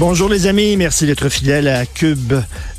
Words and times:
Bonjour 0.00 0.30
les 0.30 0.46
amis, 0.46 0.78
merci 0.78 1.04
d'être 1.04 1.28
fidèles 1.28 1.68
à 1.68 1.84
Cube. 1.84 2.32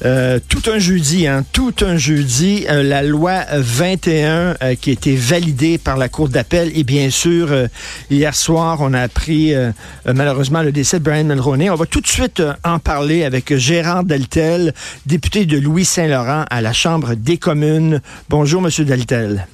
Euh, 0.04 0.40
tout 0.50 0.64
un 0.72 0.80
jeudi, 0.80 1.28
hein, 1.28 1.46
tout 1.54 1.76
un 1.82 1.96
jeudi, 1.96 2.66
euh, 2.68 2.82
la 2.82 3.04
loi 3.04 3.44
21 3.52 4.56
euh, 4.64 4.74
qui 4.74 4.90
a 4.90 4.94
été 4.94 5.16
validée 5.16 5.78
par 5.78 5.98
la 5.98 6.10
Cour 6.10 6.30
d'appel 6.30 6.72
et 6.74 6.84
bien 6.84 7.12
sûr, 7.12 7.50
hier 8.10 8.34
soir, 8.34 8.80
on 8.82 8.96
a 8.96 9.02
appris 9.02 9.54
malheureusement 10.04 10.64
le 10.64 10.72
décès 10.72 10.98
de 10.98 11.04
Brian 11.04 11.26
Mulroney. 11.26 11.70
On 11.70 11.76
va 11.76 11.86
tout 11.86 12.02
de 12.02 12.08
suite 12.08 12.42
en 12.64 12.80
parler 12.80 13.24
avec 13.24 13.56
Gérard 13.56 14.04
Deltel, 14.04 14.74
député 15.06 15.46
de 15.46 15.60
Louis-Saint-Laurent 15.60 16.46
à 16.50 16.62
la 16.62 16.74
Chambre 16.74 17.14
des 17.14 17.38
communes. 17.38 18.02
Bonjour, 18.30 18.64
Monsieur 18.64 18.84
Deltel. 18.84 19.46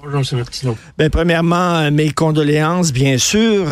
Bonjour, 0.00 0.20
M. 0.20 0.38
Martineau. 0.38 0.76
Ben, 0.96 1.10
premièrement, 1.10 1.90
mes 1.90 2.10
condoléances, 2.10 2.92
bien 2.92 3.18
sûr. 3.18 3.66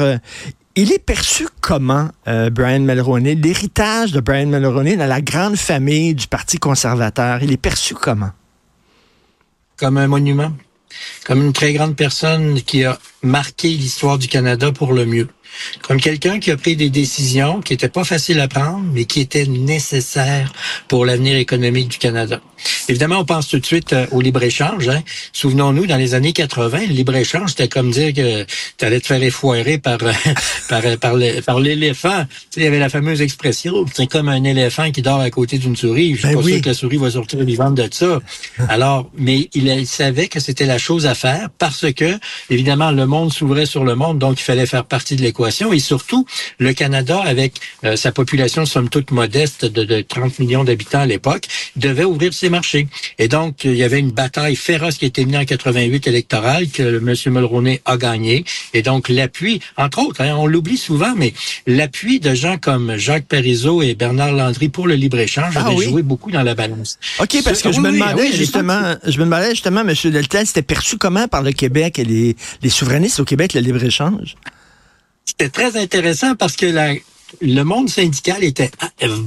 Il 0.76 0.92
est 0.92 1.00
perçu 1.00 1.48
comment, 1.60 2.10
euh, 2.28 2.48
Brian 2.48 2.80
Mulroney, 2.80 3.34
l'héritage 3.34 4.12
de 4.12 4.20
Brian 4.20 4.46
Mulroney 4.46 4.96
dans 4.96 5.06
la 5.06 5.20
grande 5.20 5.56
famille 5.56 6.14
du 6.14 6.28
Parti 6.28 6.58
conservateur? 6.58 7.42
Il 7.42 7.50
est 7.50 7.56
perçu 7.56 7.94
comment? 7.94 8.30
Comme 9.76 9.96
un 9.96 10.06
monument, 10.06 10.52
comme 11.26 11.42
une 11.44 11.52
très 11.52 11.72
grande 11.72 11.96
personne 11.96 12.62
qui 12.62 12.84
a 12.84 12.98
marqué 13.22 13.68
l'histoire 13.68 14.16
du 14.16 14.28
Canada 14.28 14.70
pour 14.70 14.92
le 14.92 15.06
mieux 15.06 15.28
comme 15.82 16.00
quelqu'un 16.00 16.38
qui 16.38 16.50
a 16.50 16.56
pris 16.56 16.76
des 16.76 16.90
décisions 16.90 17.60
qui 17.60 17.72
n'étaient 17.72 17.88
pas 17.88 18.04
faciles 18.04 18.40
à 18.40 18.48
prendre, 18.48 18.84
mais 18.92 19.04
qui 19.04 19.20
étaient 19.20 19.46
nécessaires 19.46 20.52
pour 20.88 21.04
l'avenir 21.04 21.36
économique 21.36 21.88
du 21.88 21.98
Canada. 21.98 22.40
Évidemment, 22.88 23.20
on 23.20 23.24
pense 23.24 23.48
tout 23.48 23.58
de 23.58 23.66
suite 23.66 23.92
euh, 23.92 24.06
au 24.10 24.20
libre-échange. 24.20 24.88
Hein. 24.88 25.02
Souvenons-nous, 25.32 25.86
dans 25.86 25.96
les 25.96 26.14
années 26.14 26.32
80, 26.32 26.80
le 26.88 26.94
libre-échange, 26.94 27.50
c'était 27.50 27.68
comme 27.68 27.90
dire 27.90 28.12
que 28.12 28.44
tu 28.78 28.84
allais 28.84 29.00
te 29.00 29.06
faire 29.06 29.22
effoirer 29.22 29.78
par, 29.78 29.98
par, 30.68 30.82
par, 30.98 31.60
l'éléphant. 31.60 32.24
Tu 32.52 32.60
il 32.60 32.64
y 32.64 32.66
avait 32.66 32.78
la 32.78 32.88
fameuse 32.88 33.22
expression, 33.22 33.86
c'est 33.94 34.06
comme 34.06 34.28
un 34.28 34.44
éléphant 34.44 34.90
qui 34.90 35.02
dort 35.02 35.20
à 35.20 35.30
côté 35.30 35.58
d'une 35.58 35.76
souris. 35.76 36.14
Je 36.14 36.26
suis 36.26 36.28
ben 36.28 36.36
pas 36.36 36.42
sûr 36.42 36.60
que 36.60 36.68
la 36.68 36.74
souris 36.74 36.96
va 36.98 37.10
sortir 37.10 37.40
vivante 37.44 37.74
de 37.74 37.88
ça. 37.90 38.20
Alors, 38.68 39.10
mais 39.16 39.48
il, 39.54 39.68
il 39.68 39.86
savait 39.86 40.28
que 40.28 40.40
c'était 40.40 40.66
la 40.66 40.78
chose 40.78 41.06
à 41.06 41.14
faire 41.14 41.48
parce 41.58 41.92
que, 41.92 42.18
évidemment, 42.50 42.90
le 42.90 43.06
monde 43.06 43.32
s'ouvrait 43.32 43.66
sur 43.66 43.84
le 43.84 43.94
monde, 43.94 44.18
donc 44.18 44.40
il 44.40 44.44
fallait 44.44 44.66
faire 44.66 44.84
partie 44.84 45.16
de 45.16 45.22
l'équation 45.40 45.72
et 45.72 45.78
surtout 45.78 46.26
le 46.58 46.72
Canada 46.72 47.20
avec 47.24 47.54
euh, 47.84 47.96
sa 47.96 48.12
population 48.12 48.66
somme 48.66 48.88
toute 48.88 49.10
modeste 49.10 49.64
de, 49.64 49.84
de 49.84 50.00
30 50.00 50.38
millions 50.38 50.64
d'habitants 50.64 51.00
à 51.00 51.06
l'époque 51.06 51.44
devait 51.76 52.04
ouvrir 52.04 52.32
ses 52.32 52.50
marchés. 52.50 52.88
Et 53.18 53.28
donc 53.28 53.64
il 53.64 53.76
y 53.76 53.82
avait 53.82 53.98
une 53.98 54.10
bataille 54.10 54.56
féroce 54.56 54.98
qui 54.98 55.06
était 55.06 55.24
menée 55.24 55.38
en 55.38 55.44
88 55.44 56.06
électorale 56.06 56.68
que 56.68 56.98
M. 56.98 57.14
Mulroney 57.32 57.80
a 57.84 57.96
gagné 57.96 58.44
et 58.74 58.82
donc 58.82 59.08
l'appui 59.08 59.60
entre 59.76 60.00
autres 60.00 60.22
hein, 60.22 60.34
on 60.36 60.46
l'oublie 60.46 60.76
souvent 60.76 61.14
mais 61.16 61.32
l'appui 61.66 62.20
de 62.20 62.34
gens 62.34 62.58
comme 62.58 62.96
Jacques 62.96 63.26
Parizeau 63.26 63.82
et 63.82 63.94
Bernard 63.94 64.32
Landry 64.32 64.68
pour 64.68 64.86
le 64.86 64.94
libre-échange 64.94 65.54
ah 65.56 65.66
avait 65.66 65.84
joué 65.84 66.02
beaucoup 66.02 66.30
dans 66.30 66.42
la 66.42 66.54
balance. 66.54 66.98
OK 67.20 67.38
parce 67.44 67.62
que 67.62 67.72
je 67.72 67.80
me 67.80 67.92
demandais 67.92 68.32
justement 68.32 68.94
je 69.04 69.18
me 69.18 69.24
demandais 69.24 69.50
justement 69.50 69.80
M. 69.80 69.94
Deltel 70.04 70.46
c'était 70.46 70.62
perçu 70.62 70.96
comment 70.96 71.28
par 71.28 71.42
le 71.42 71.52
Québec 71.52 71.98
et 71.98 72.04
les, 72.04 72.36
les 72.62 72.70
souverainistes 72.70 73.20
au 73.20 73.24
Québec 73.24 73.54
le 73.54 73.60
libre-échange? 73.60 74.36
C'était 75.40 75.70
très 75.70 75.80
intéressant 75.80 76.34
parce 76.34 76.54
que 76.54 76.66
la, 76.66 76.92
le 77.40 77.62
monde 77.62 77.88
syndical 77.88 78.44
était 78.44 78.70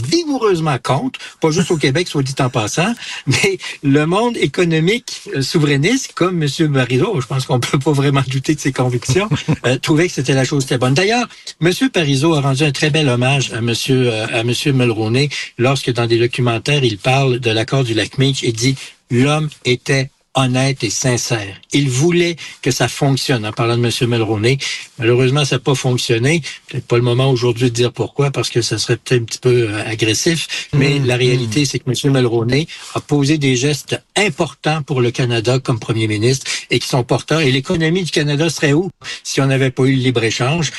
vigoureusement 0.07 0.77
contre, 0.77 1.19
pas 1.41 1.49
juste 1.49 1.71
au 1.71 1.77
Québec, 1.77 2.07
soit 2.07 2.21
dit 2.21 2.35
en 2.37 2.51
passant, 2.51 2.93
mais 3.25 3.57
le 3.81 4.05
monde 4.05 4.37
économique 4.37 5.23
euh, 5.35 5.41
souverainiste, 5.41 6.13
comme 6.13 6.43
M. 6.43 6.71
Parizeau, 6.71 7.19
je 7.19 7.25
pense 7.25 7.47
qu'on 7.47 7.59
peut 7.59 7.79
pas 7.79 7.93
vraiment 7.93 8.21
douter 8.27 8.53
de 8.53 8.59
ses 8.59 8.71
convictions, 8.71 9.27
euh, 9.65 9.79
trouvait 9.79 10.05
que 10.07 10.13
c'était 10.13 10.35
la 10.35 10.43
chose 10.45 10.67
très 10.67 10.77
bonne. 10.77 10.93
D'ailleurs, 10.93 11.27
M. 11.59 11.71
Parizeau 11.91 12.35
a 12.35 12.41
rendu 12.41 12.63
un 12.63 12.71
très 12.71 12.91
bel 12.91 13.09
hommage 13.09 13.51
à 13.51 13.57
M. 13.57 13.73
Euh, 13.89 14.27
à 14.31 14.41
M. 14.41 14.53
Mulroney 14.67 15.29
lorsque 15.57 15.91
dans 15.91 16.05
des 16.05 16.19
documentaires, 16.19 16.83
il 16.83 16.99
parle 16.99 17.39
de 17.39 17.49
l'accord 17.49 17.83
du 17.83 17.95
lac 17.95 18.19
Meech 18.19 18.43
et 18.43 18.51
dit 18.51 18.75
l'homme 19.09 19.49
était 19.65 20.11
honnête 20.35 20.83
et 20.83 20.89
sincère. 20.89 21.55
Il 21.71 21.89
voulait 21.89 22.35
que 22.61 22.71
ça 22.71 22.87
fonctionne 22.87 23.45
en 23.45 23.51
parlant 23.51 23.77
de 23.77 23.85
M. 23.85 24.09
Mulroney. 24.09 24.57
Malheureusement, 24.97 25.45
ça 25.45 25.55
n'a 25.55 25.59
pas 25.59 25.75
fonctionné. 25.75 26.41
Peut-être 26.67 26.87
pas 26.87 26.97
le 26.97 27.03
moment 27.03 27.29
aujourd'hui 27.29 27.69
de 27.69 27.75
dire 27.75 27.91
pourquoi, 27.91 28.31
parce 28.31 28.49
que 28.49 28.61
ça 28.61 28.77
serait 28.77 28.97
peut-être 28.97 29.21
un 29.21 29.25
petit 29.25 29.39
peu 29.39 29.69
euh, 29.69 29.83
agressif. 29.85 30.69
Mais 30.73 30.99
mmh, 30.99 31.05
la 31.05 31.15
réalité, 31.15 31.61
mmh. 31.61 31.65
c'est 31.65 31.79
que 31.79 31.89
M. 31.89 32.13
Mulroney 32.13 32.67
a 32.95 33.01
posé 33.01 33.37
des 33.37 33.55
gestes 33.55 33.99
importants 34.15 34.81
pour 34.81 35.01
le 35.01 35.11
Canada 35.11 35.59
comme 35.59 35.79
premier 35.79 36.07
ministre 36.07 36.45
et 36.69 36.79
qui 36.79 36.87
sont 36.87 37.03
porteurs. 37.03 37.41
Et 37.41 37.51
l'économie 37.51 38.03
du 38.03 38.11
Canada 38.11 38.49
serait 38.49 38.73
où 38.73 38.89
si 39.23 39.41
on 39.41 39.45
n'avait 39.45 39.71
pas 39.71 39.83
eu 39.83 39.95
le 39.95 40.01
libre-échange? 40.01 40.71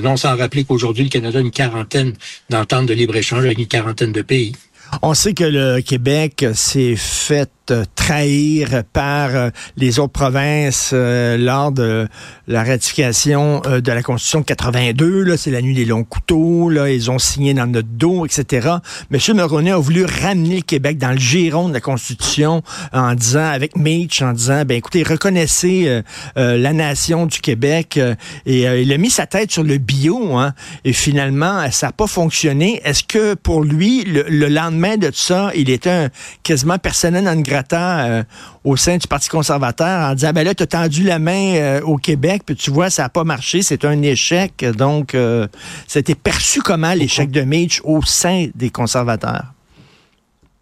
Non 0.00 0.16
sans 0.16 0.36
rappeler 0.36 0.64
qu'aujourd'hui, 0.64 1.04
le 1.04 1.10
Canada 1.10 1.38
a 1.38 1.42
une 1.42 1.50
quarantaine 1.50 2.14
d'ententes 2.48 2.86
de 2.86 2.94
libre-échange 2.94 3.44
avec 3.44 3.58
une 3.58 3.66
quarantaine 3.66 4.12
de 4.12 4.22
pays. 4.22 4.54
On 5.02 5.14
sait 5.14 5.34
que 5.34 5.44
le 5.44 5.80
Québec 5.80 6.46
s'est 6.54 6.96
fait 6.96 7.50
trahir 7.94 8.82
par 8.92 9.34
euh, 9.34 9.50
les 9.76 9.98
autres 9.98 10.12
provinces 10.12 10.90
euh, 10.92 11.36
lors 11.36 11.72
de 11.72 12.08
la 12.46 12.62
ratification 12.62 13.60
de 13.60 13.92
la 13.92 14.02
Constitution 14.02 14.40
de 14.40 14.44
82. 14.44 15.22
Là, 15.22 15.36
c'est 15.36 15.50
la 15.50 15.62
nuit 15.62 15.74
des 15.74 15.84
longs 15.84 16.04
couteaux. 16.04 16.68
Là, 16.68 16.90
ils 16.90 17.10
ont 17.10 17.18
signé 17.18 17.54
dans 17.54 17.66
notre 17.66 17.88
dos, 17.88 18.26
etc. 18.26 18.68
Monsieur 19.10 19.32
Mulroney 19.34 19.70
a 19.70 19.78
voulu 19.78 20.04
ramener 20.04 20.56
le 20.56 20.62
Québec 20.62 20.98
dans 20.98 21.12
le 21.12 21.18
giron 21.18 21.68
de 21.68 21.74
la 21.74 21.80
Constitution 21.80 22.62
en 22.92 23.14
disant, 23.14 23.46
avec 23.46 23.76
Mitch, 23.76 24.20
en 24.20 24.32
disant, 24.32 24.64
ben 24.66 24.76
écoutez, 24.76 25.02
reconnaissez 25.02 26.02
la 26.36 26.72
nation 26.72 27.26
du 27.26 27.40
Québec. 27.40 27.98
et 28.44 28.82
il 28.82 28.92
a 28.92 28.98
mis 28.98 29.10
sa 29.10 29.26
tête 29.26 29.50
sur 29.50 29.62
le 29.62 29.78
bio. 29.78 30.36
Hein, 30.36 30.52
et 30.84 30.92
finalement, 30.92 31.70
ça 31.70 31.86
n'a 31.86 31.92
pas 31.92 32.06
fonctionné. 32.06 32.80
Est-ce 32.84 33.04
que 33.04 33.34
pour 33.34 33.64
lui, 33.64 34.04
le, 34.04 34.48
lendemain 34.48 34.96
de 34.96 35.08
tout 35.08 35.14
ça, 35.14 35.50
il 35.54 35.70
était 35.70 36.08
quasiment 36.42 36.78
personnel 36.78 37.24
dans 37.24 37.34
euh, 37.72 38.22
au 38.64 38.76
sein 38.76 38.96
du 38.96 39.06
Parti 39.06 39.28
conservateur 39.28 40.10
en 40.10 40.14
disant, 40.14 40.32
ben 40.32 40.44
là, 40.44 40.54
tu 40.54 40.62
as 40.62 40.66
tendu 40.66 41.02
la 41.04 41.18
main 41.18 41.54
euh, 41.54 41.80
au 41.82 41.96
Québec, 41.96 42.42
puis 42.44 42.56
tu 42.56 42.70
vois, 42.70 42.90
ça 42.90 43.04
n'a 43.04 43.08
pas 43.08 43.24
marché, 43.24 43.62
c'est 43.62 43.84
un 43.84 44.00
échec. 44.02 44.64
Donc, 44.76 45.14
euh, 45.14 45.46
c'était 45.86 46.14
perçu 46.14 46.60
comment 46.60 46.92
l'échec 46.92 47.30
de 47.30 47.42
Mitch 47.42 47.80
au 47.84 48.02
sein 48.02 48.48
des 48.54 48.70
conservateurs? 48.70 49.53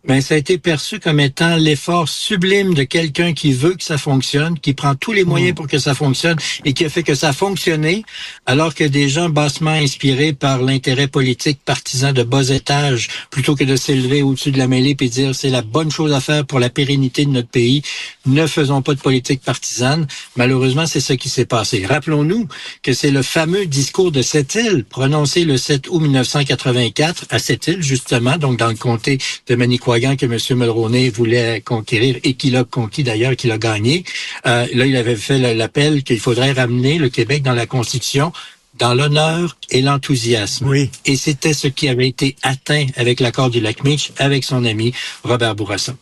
Mais 0.05 0.21
ça 0.21 0.35
a 0.35 0.37
été 0.39 0.59
perçu 0.59 0.99
comme 0.99 1.21
étant 1.21 1.57
l'effort 1.57 2.09
sublime 2.09 2.75
de 2.75 2.83
quelqu'un 2.83 3.33
qui 3.33 3.53
veut 3.53 3.75
que 3.75 3.85
ça 3.85 3.99
fonctionne, 3.99 4.59
qui 4.59 4.75
prend 4.75 4.95
tous 4.95 5.13
les 5.13 5.25
moyens 5.25 5.53
mm. 5.53 5.55
pour 5.55 5.67
que 5.69 5.79
ça 5.79 5.95
fonctionne 5.95 6.37
et 6.65 6.73
qui 6.73 6.85
a 6.85 6.89
fait 6.89 7.03
que 7.03 7.15
ça 7.15 7.31
a 7.31 7.33
fonctionné, 7.33 8.05
alors 8.47 8.75
que 8.75 8.85
des 8.85 9.09
gens 9.09 9.29
bassement 9.29 9.71
inspirés 9.71 10.33
par 10.33 10.63
l'intérêt 10.63 11.07
politique 11.07 11.61
partisan 11.65 12.13
de 12.13 12.23
bas 12.23 12.49
étage, 12.49 13.09
plutôt 13.31 13.55
que 13.55 13.65
de 13.65 13.77
s'élever 13.77 14.23
au-dessus 14.23 14.53
de 14.53 14.59
la 14.59 14.67
mêlée 14.67 14.97
et 15.01 15.09
dire 15.09 15.35
c'est 15.35 15.51
la 15.51 15.63
bonne 15.63 15.91
chose 15.91 16.13
à 16.13 16.21
faire 16.21 16.47
pour 16.47 16.61
la 16.61 16.71
pérennité 16.71 17.25
de 17.25 17.31
notre 17.31 17.49
pays, 17.49 17.83
ne 18.27 18.47
faisons 18.47 18.83
pas 18.83 18.95
de 18.95 19.01
politique 19.01 19.43
partisane. 19.43 20.07
Malheureusement, 20.37 20.87
c'est 20.87 21.01
ce 21.01 21.13
qui 21.13 21.29
s'est 21.29 21.45
passé. 21.45 21.85
Rappelons-nous 21.87 22.49
que 22.83 22.93
c'est 22.93 23.11
le 23.11 23.23
fameux 23.23 23.67
discours 23.67 24.13
de 24.13 24.23
cette 24.23 24.55
île 24.55 24.85
prononcé 24.85 25.45
le 25.45 25.57
7 25.57 25.89
août 25.89 26.01
1984 26.01 27.27
à 27.31 27.39
cette 27.39 27.67
île, 27.67 27.83
justement, 27.83 28.37
donc 28.37 28.59
dans 28.59 28.69
le 28.69 28.77
comté 28.77 29.19
de 29.47 29.55
Manicouagan, 29.55 29.92
que 30.01 30.27
M. 30.27 30.59
Mulroney 30.59 31.11
voulait 31.11 31.61
conquérir 31.61 32.17
et 32.25 32.35
qu'il 32.35 32.57
a 32.57 32.65
conquis 32.65 33.03
d'ailleurs, 33.03 33.37
qu'il 33.37 33.51
a 33.53 33.59
gagné. 33.59 34.05
Euh, 34.47 34.67
là, 34.75 34.87
il 34.87 34.97
avait 34.97 35.17
fait 35.17 35.55
l'appel 35.55 36.03
qu'il 36.03 36.21
faudrait 36.21 36.53
ramener 36.53 36.99
le 36.99 37.09
Québec 37.09 37.43
dans 37.43 37.55
la 37.55 37.67
Constitution 37.67 38.33
dans 38.79 38.95
l'honneur 38.95 39.59
et 39.71 39.83
l'enthousiasme. 39.83 40.67
Oui. 40.67 40.91
Et 41.05 41.17
c'était 41.17 41.53
ce 41.53 41.69
qui 41.69 41.89
avait 41.89 42.09
été 42.09 42.37
atteint 42.43 42.87
avec 42.97 43.21
l'accord 43.21 43.51
du 43.51 43.61
lac 43.61 43.85
Meech 43.85 44.13
avec 44.17 44.45
son 44.45 44.65
ami 44.65 44.95
Robert 45.25 45.55
Bourassa. 45.55 45.95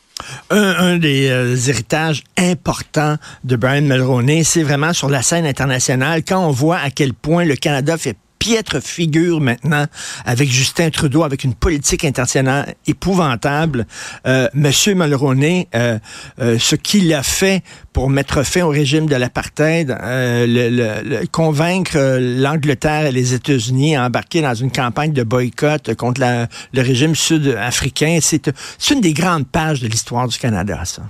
Un, 0.51 0.99
des 0.99 1.29
euh, 1.29 1.57
héritages 1.57 2.23
importants 2.37 3.17
de 3.43 3.57
Brian 3.57 3.83
Mulroney, 3.83 4.45
c'est 4.45 4.63
vraiment 4.63 4.93
sur 4.93 5.09
la 5.09 5.23
scène 5.23 5.47
internationale, 5.47 6.23
quand 6.23 6.47
on 6.47 6.51
voit 6.51 6.79
à 6.79 6.91
quel 6.91 7.15
point 7.15 7.45
le 7.45 7.57
Canada 7.57 7.97
fait 7.97 8.17
piètre 8.41 8.83
figure 8.83 9.41
maintenant 9.41 9.87
avec 10.25 10.51
Justin 10.51 10.91
Trudeau, 10.91 11.23
avec 11.23 11.45
une 11.45 11.55
politique 11.55 12.05
internationale 12.05 12.75
épouvantable. 12.89 13.87
Euh, 14.27 14.49
Monsieur 14.55 14.95
Mulroney, 14.95 15.69
euh, 15.75 15.99
euh, 16.41 16.59
ce 16.59 16.75
qu'il 16.75 17.13
a 17.15 17.23
fait 17.23 17.63
pour 17.93 18.09
mettre 18.09 18.43
fin 18.43 18.63
au 18.63 18.71
régime 18.71 19.07
de 19.07 19.15
l'apartheid, 19.15 19.91
euh, 19.91 20.47
le, 20.49 21.27
convaincre 21.27 22.19
l'Angleterre 22.19 23.07
et 23.07 23.13
les 23.13 23.35
États-Unis 23.35 23.95
à 23.95 24.07
embarquer 24.07 24.41
dans 24.41 24.55
une 24.55 24.73
campagne 24.73 25.13
de 25.13 25.23
boycott 25.23 25.95
contre 25.95 26.23
le 26.23 26.83
régime 26.83 27.15
sud-africain, 27.15 28.19
c'est 28.23 28.51
une 28.91 29.03
des 29.03 29.13
grandes 29.13 29.47
pages 29.47 29.81
de 29.81 29.87
l'histoire 29.87 30.27
du 30.27 30.39
Canada, 30.39 30.81
ça. 30.85 31.03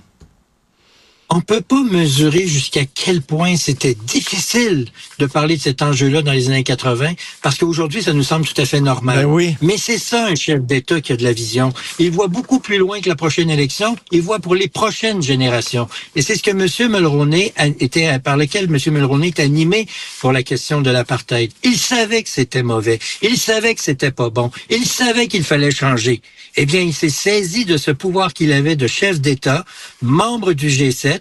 On 1.30 1.40
peut 1.40 1.60
pas 1.60 1.82
mesurer 1.82 2.46
jusqu'à 2.46 2.84
quel 2.84 3.22
point 3.22 3.56
c'était 3.56 3.94
difficile 3.94 4.88
de 5.18 5.26
parler 5.26 5.56
de 5.56 5.62
cet 5.62 5.80
enjeu-là 5.80 6.22
dans 6.22 6.32
les 6.32 6.48
années 6.48 6.64
80, 6.64 7.12
parce 7.40 7.56
qu'aujourd'hui, 7.56 8.02
ça 8.02 8.12
nous 8.12 8.24
semble 8.24 8.44
tout 8.46 8.60
à 8.60 8.66
fait 8.66 8.80
normal. 8.80 9.24
Ben 9.24 9.24
oui. 9.26 9.56
Mais 9.62 9.76
c'est 9.76 9.98
ça, 9.98 10.26
un 10.26 10.34
chef 10.34 10.60
d'État 10.62 11.00
qui 11.00 11.12
a 11.12 11.16
de 11.16 11.22
la 11.22 11.32
vision. 11.32 11.72
Il 12.00 12.10
voit 12.10 12.26
beaucoup 12.26 12.58
plus 12.58 12.78
loin 12.78 13.00
que 13.00 13.08
la 13.08 13.14
prochaine 13.14 13.48
élection. 13.48 13.96
Il 14.10 14.22
voit 14.22 14.40
pour 14.40 14.56
les 14.56 14.66
prochaines 14.66 15.22
générations. 15.22 15.88
Et 16.16 16.22
c'est 16.22 16.34
ce 16.34 16.42
que 16.42 16.50
M. 16.50 16.90
Mulroney 16.90 17.52
a 17.56 17.66
était, 17.68 18.18
par 18.18 18.36
lequel 18.36 18.64
M. 18.64 18.78
Mulroney 18.92 19.28
est 19.28 19.40
animé 19.40 19.86
pour 20.18 20.32
la 20.32 20.42
question 20.42 20.80
de 20.80 20.90
l'apartheid. 20.90 21.52
Il 21.62 21.76
savait 21.76 22.24
que 22.24 22.28
c'était 22.28 22.64
mauvais. 22.64 22.98
Il 23.22 23.38
savait 23.38 23.74
que 23.76 23.82
c'était 23.82 24.10
pas 24.10 24.30
bon. 24.30 24.50
Il 24.68 24.84
savait 24.84 25.28
qu'il 25.28 25.44
fallait 25.44 25.70
changer. 25.70 26.22
Eh 26.56 26.66
bien, 26.66 26.80
il 26.80 26.92
s'est 26.92 27.10
saisi 27.10 27.64
de 27.64 27.76
ce 27.76 27.92
pouvoir 27.92 28.32
qu'il 28.32 28.52
avait 28.52 28.74
de 28.74 28.88
chef 28.88 29.20
d'État, 29.20 29.64
membre 30.02 30.52
du 30.52 30.68
G7, 30.68 31.19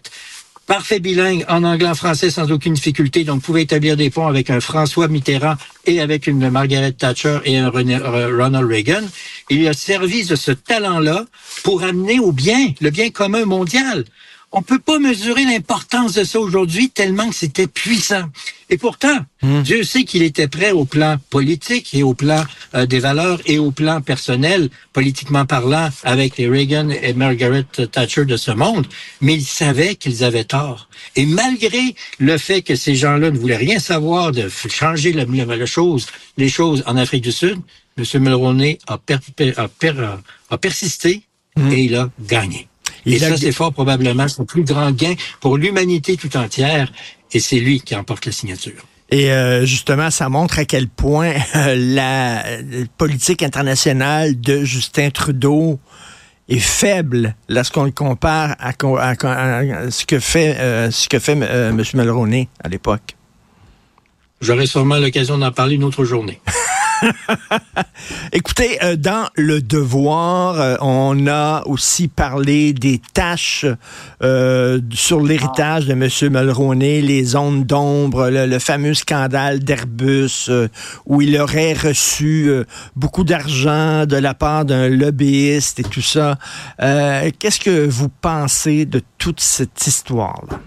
parfait 0.69 0.99
bilingue 0.99 1.43
en 1.49 1.63
anglais, 1.63 1.87
en 1.87 1.95
français 1.95 2.29
sans 2.29 2.51
aucune 2.51 2.75
difficulté, 2.75 3.23
donc 3.23 3.41
pouvait 3.41 3.63
établir 3.63 3.97
des 3.97 4.11
ponts 4.11 4.27
avec 4.27 4.51
un 4.51 4.59
François 4.59 5.07
Mitterrand 5.07 5.55
et 5.85 5.99
avec 5.99 6.27
une 6.27 6.47
Margaret 6.51 6.91
Thatcher 6.91 7.39
et 7.43 7.57
un 7.57 7.71
euh, 7.73 8.37
Ronald 8.37 8.69
Reagan. 8.69 9.01
Il 9.49 9.67
a 9.67 9.73
servi 9.73 10.25
de 10.25 10.35
ce 10.35 10.51
talent-là 10.51 11.25
pour 11.63 11.81
amener 11.81 12.19
au 12.19 12.31
bien, 12.31 12.73
le 12.81 12.91
bien 12.91 13.09
commun 13.09 13.45
mondial. 13.45 14.05
On 14.51 14.63
peut 14.63 14.79
pas 14.79 14.97
mesurer 14.97 15.45
l'importance 15.45 16.13
de 16.13 16.23
ça 16.23 16.39
aujourd'hui 16.39 16.89
tellement 16.89 17.29
que 17.29 17.35
c'était 17.35 17.67
puissant. 17.67 18.23
Et 18.71 18.77
pourtant, 18.77 19.19
hmm. 19.43 19.61
Dieu 19.61 19.83
sait 19.83 20.05
qu'il 20.05 20.23
était 20.23 20.47
prêt 20.47 20.71
au 20.71 20.85
plan 20.85 21.17
politique 21.29 21.93
et 21.93 22.01
au 22.01 22.15
plan 22.15 22.43
euh, 22.73 22.87
des 22.87 22.99
valeurs 22.99 23.39
et 23.45 23.59
au 23.59 23.69
plan 23.69 24.01
personnel, 24.01 24.69
politiquement 24.91 25.45
parlant, 25.45 25.89
avec 26.03 26.37
les 26.37 26.47
Reagan 26.47 26.89
et 26.89 27.13
Margaret 27.13 27.65
Thatcher 27.91 28.25
de 28.25 28.37
ce 28.37 28.51
monde, 28.51 28.87
mais 29.21 29.35
il 29.35 29.45
savait 29.45 29.95
qu'ils 29.95 30.23
avaient 30.23 30.45
tort. 30.45 30.89
Et 31.15 31.27
malgré 31.27 31.95
le 32.17 32.37
fait 32.37 32.63
que 32.63 32.75
ces 32.75 32.95
gens-là 32.95 33.29
ne 33.29 33.37
voulaient 33.37 33.55
rien 33.55 33.79
savoir 33.79 34.31
de 34.31 34.49
changer 34.49 35.13
la, 35.13 35.65
chose, 35.65 36.07
les 36.37 36.49
choses 36.49 36.83
en 36.87 36.97
Afrique 36.97 37.23
du 37.23 37.31
Sud, 37.31 37.59
M. 37.97 38.23
Mulroney 38.23 38.79
a, 38.87 38.93
a, 38.95 40.57
persisté 40.57 41.23
hmm. 41.55 41.71
et 41.71 41.83
il 41.83 41.95
a 41.95 42.09
gagné. 42.19 42.68
Et 43.09 43.19
ça, 43.19 43.37
c'est 43.37 43.51
fort 43.51 43.73
probablement 43.73 44.27
son 44.27 44.45
plus 44.45 44.63
grand 44.63 44.91
gain 44.91 45.13
pour 45.39 45.57
l'humanité 45.57 46.17
tout 46.17 46.35
entière. 46.37 46.91
Et 47.31 47.39
c'est 47.39 47.59
lui 47.59 47.81
qui 47.81 47.95
emporte 47.95 48.25
la 48.25 48.31
signature. 48.31 48.83
Et 49.11 49.31
euh, 49.31 49.65
justement, 49.65 50.11
ça 50.11 50.29
montre 50.29 50.59
à 50.59 50.65
quel 50.65 50.87
point 50.87 51.33
euh, 51.55 51.75
la 51.75 52.43
politique 52.97 53.41
internationale 53.41 54.39
de 54.39 54.63
Justin 54.63 55.09
Trudeau 55.09 55.79
est 56.47 56.59
faible 56.59 57.35
lorsqu'on 57.47 57.85
le 57.85 57.91
compare 57.91 58.55
à, 58.59 58.71
ce 58.73 60.05
que 60.05 60.19
fait 60.19 60.57
euh, 60.59 60.91
ce 60.91 61.07
que 61.09 61.19
fait 61.19 61.33
M. 61.33 61.81
Mulroney 61.93 62.49
à 62.63 62.69
l'époque. 62.69 63.15
J'aurai 64.41 64.67
sûrement 64.67 64.97
l'occasion 64.97 65.37
d'en 65.37 65.51
parler 65.51 65.75
une 65.75 65.83
autre 65.83 66.05
journée. 66.05 66.39
Écoutez, 68.33 68.77
euh, 68.83 68.95
dans 68.95 69.27
le 69.35 69.61
devoir, 69.61 70.59
euh, 70.59 70.75
on 70.81 71.27
a 71.27 71.63
aussi 71.65 72.07
parlé 72.07 72.73
des 72.73 73.01
tâches 73.13 73.65
euh, 74.23 74.79
sur 74.91 75.21
l'héritage 75.21 75.85
de 75.85 75.93
M. 75.93 76.07
Mulroney, 76.31 77.01
les 77.01 77.23
zones 77.23 77.63
d'ombre, 77.63 78.29
le, 78.29 78.59
fameux 78.59 78.93
scandale 78.93 79.59
d'Airbus, 79.59 80.49
où 81.05 81.21
il 81.21 81.39
aurait 81.39 81.73
reçu 81.73 82.51
beaucoup 82.95 83.23
d'argent 83.23 84.05
de 84.05 84.17
la 84.17 84.33
part 84.33 84.65
d'un 84.65 84.89
lobbyiste 84.89 85.79
et 85.79 85.83
tout 85.83 86.01
ça. 86.01 86.37
Qu'est-ce 86.77 87.59
que 87.59 87.87
vous 87.87 88.09
pensez 88.09 88.85
de 88.85 89.01
toute 89.17 89.39
cette 89.39 89.87
histoire-là? 89.87 90.59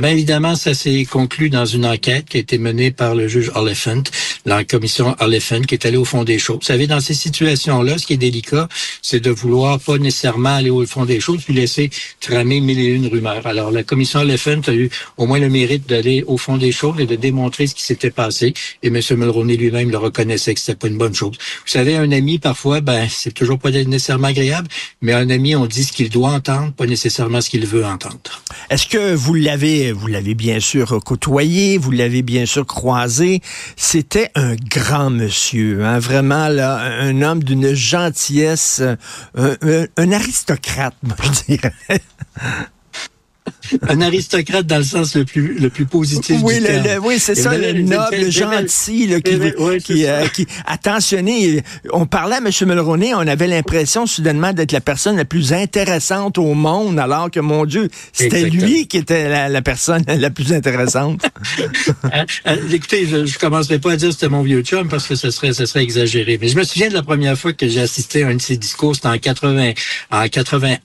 Ben 0.00 0.10
évidemment, 0.10 0.54
ça 0.54 0.74
s'est 0.74 1.04
conclu 1.10 1.50
dans 1.50 1.64
une 1.64 1.84
enquête 1.84 2.26
qui 2.26 2.36
a 2.36 2.40
été 2.40 2.56
menée 2.56 2.92
par 2.92 3.16
le 3.16 3.26
juge 3.26 3.50
Oliphant, 3.56 4.04
la 4.46 4.62
commission 4.62 5.16
Oliphant, 5.18 5.62
qui 5.62 5.74
est 5.74 5.86
allée 5.86 5.96
au 5.96 6.04
fond 6.04 6.22
des 6.22 6.38
choses. 6.38 6.58
Vous 6.60 6.66
savez, 6.66 6.86
dans 6.86 7.00
ces 7.00 7.14
situations-là, 7.14 7.98
ce 7.98 8.06
qui 8.06 8.12
est 8.12 8.18
délicat, 8.18 8.68
c'est 9.02 9.18
de 9.18 9.30
vouloir 9.30 9.80
pas 9.80 9.98
nécessairement 9.98 10.54
aller 10.54 10.70
au 10.70 10.86
fond 10.86 11.04
des 11.04 11.18
choses, 11.18 11.42
puis 11.42 11.52
laisser 11.52 11.90
tramer 12.20 12.60
mille 12.60 12.78
et 12.78 12.86
une 12.86 13.08
rumeurs. 13.08 13.44
Alors, 13.44 13.72
la 13.72 13.82
commission 13.82 14.20
Oliphant 14.20 14.60
a 14.68 14.72
eu 14.72 14.88
au 15.16 15.26
moins 15.26 15.40
le 15.40 15.48
mérite 15.48 15.88
d'aller 15.88 16.22
au 16.28 16.38
fond 16.38 16.58
des 16.58 16.70
choses 16.70 17.00
et 17.00 17.06
de 17.06 17.16
démontrer 17.16 17.66
ce 17.66 17.74
qui 17.74 17.82
s'était 17.82 18.12
passé. 18.12 18.54
Et 18.84 18.88
M. 18.88 19.00
Mulroney 19.16 19.56
lui-même 19.56 19.90
le 19.90 19.98
reconnaissait 19.98 20.54
que 20.54 20.60
c'était 20.60 20.76
pas 20.76 20.86
une 20.86 20.98
bonne 20.98 21.14
chose. 21.14 21.36
Vous 21.38 21.72
savez, 21.72 21.96
un 21.96 22.12
ami, 22.12 22.38
parfois, 22.38 22.80
ben, 22.80 23.08
c'est 23.10 23.34
toujours 23.34 23.58
pas 23.58 23.72
nécessairement 23.72 24.28
agréable, 24.28 24.68
mais 25.02 25.12
un 25.12 25.28
ami, 25.28 25.56
on 25.56 25.66
dit 25.66 25.82
ce 25.82 25.92
qu'il 25.92 26.08
doit 26.08 26.30
entendre, 26.30 26.72
pas 26.72 26.86
nécessairement 26.86 27.40
ce 27.40 27.50
qu'il 27.50 27.66
veut 27.66 27.84
entendre. 27.84 28.44
Est-ce 28.70 28.86
que 28.86 29.14
vous 29.14 29.34
l'avez 29.34 29.87
vous 29.92 30.06
l'avez 30.06 30.34
bien 30.34 30.60
sûr 30.60 31.00
côtoyé, 31.04 31.78
vous 31.78 31.90
l'avez 31.90 32.22
bien 32.22 32.46
sûr 32.46 32.66
croisé. 32.66 33.40
C'était 33.76 34.30
un 34.34 34.54
grand 34.56 35.10
monsieur, 35.10 35.84
hein, 35.84 35.98
vraiment 35.98 36.48
là, 36.48 36.78
un 37.00 37.22
homme 37.22 37.42
d'une 37.42 37.74
gentillesse, 37.74 38.82
un, 39.36 39.86
un 39.96 40.12
aristocrate, 40.12 40.94
moi, 41.02 41.16
je 41.22 41.54
dirais. 41.54 42.00
Un 43.88 44.00
aristocrate 44.00 44.66
dans 44.66 44.78
le 44.78 44.84
sens 44.84 45.14
le 45.14 45.24
plus, 45.24 45.58
le 45.58 45.70
plus 45.70 45.86
positif 45.86 46.40
oui, 46.42 46.58
du 46.58 46.64
terme. 46.64 47.04
oui, 47.04 47.18
c'est 47.18 47.34
ça, 47.34 47.56
le 47.56 47.72
noble, 47.82 48.30
gentil, 48.30 49.20
qui, 49.84 50.06
euh, 50.06 50.26
qui, 50.28 50.46
attentionné. 50.66 51.62
On 51.92 52.06
parlait 52.06 52.36
à 52.36 52.38
M. 52.38 52.50
Mulroney, 52.66 53.14
on 53.14 53.26
avait 53.26 53.46
l'impression 53.46 54.06
soudainement 54.06 54.52
d'être 54.52 54.72
la 54.72 54.80
personne 54.80 55.16
la 55.16 55.24
plus 55.24 55.52
intéressante 55.52 56.38
au 56.38 56.54
monde, 56.54 56.98
alors 56.98 57.30
que, 57.30 57.40
mon 57.40 57.64
Dieu, 57.64 57.88
c'était 58.12 58.44
lui 58.44 58.86
qui 58.86 58.98
était 58.98 59.48
la, 59.48 59.62
personne 59.62 60.04
la 60.08 60.30
plus 60.30 60.52
intéressante. 60.52 61.24
Hein, 62.04 62.24
hein, 62.44 62.56
écoutez, 62.72 63.06
je 63.06 63.16
ne 63.16 63.38
commencerai 63.38 63.78
pas 63.78 63.92
à 63.92 63.96
dire 63.96 64.08
que 64.08 64.14
c'était 64.14 64.28
mon 64.28 64.42
vieux 64.42 64.62
chum 64.62 64.88
parce 64.88 65.06
que 65.06 65.14
ce 65.14 65.30
serait, 65.30 65.52
ce 65.52 65.66
serait 65.66 65.82
exagéré. 65.82 66.38
Mais 66.40 66.48
je 66.48 66.56
me 66.56 66.64
souviens 66.64 66.88
de 66.88 66.94
la 66.94 67.02
première 67.02 67.38
fois 67.38 67.52
que 67.52 67.68
j'ai 67.68 67.80
assisté 67.80 68.24
à 68.24 68.28
un 68.28 68.34
de 68.34 68.40
ses 68.40 68.56
discours, 68.56 68.94
c'était 68.94 69.08
en 69.08 69.18
80, 69.18 69.72
en 70.10 70.28
80, 70.28 70.76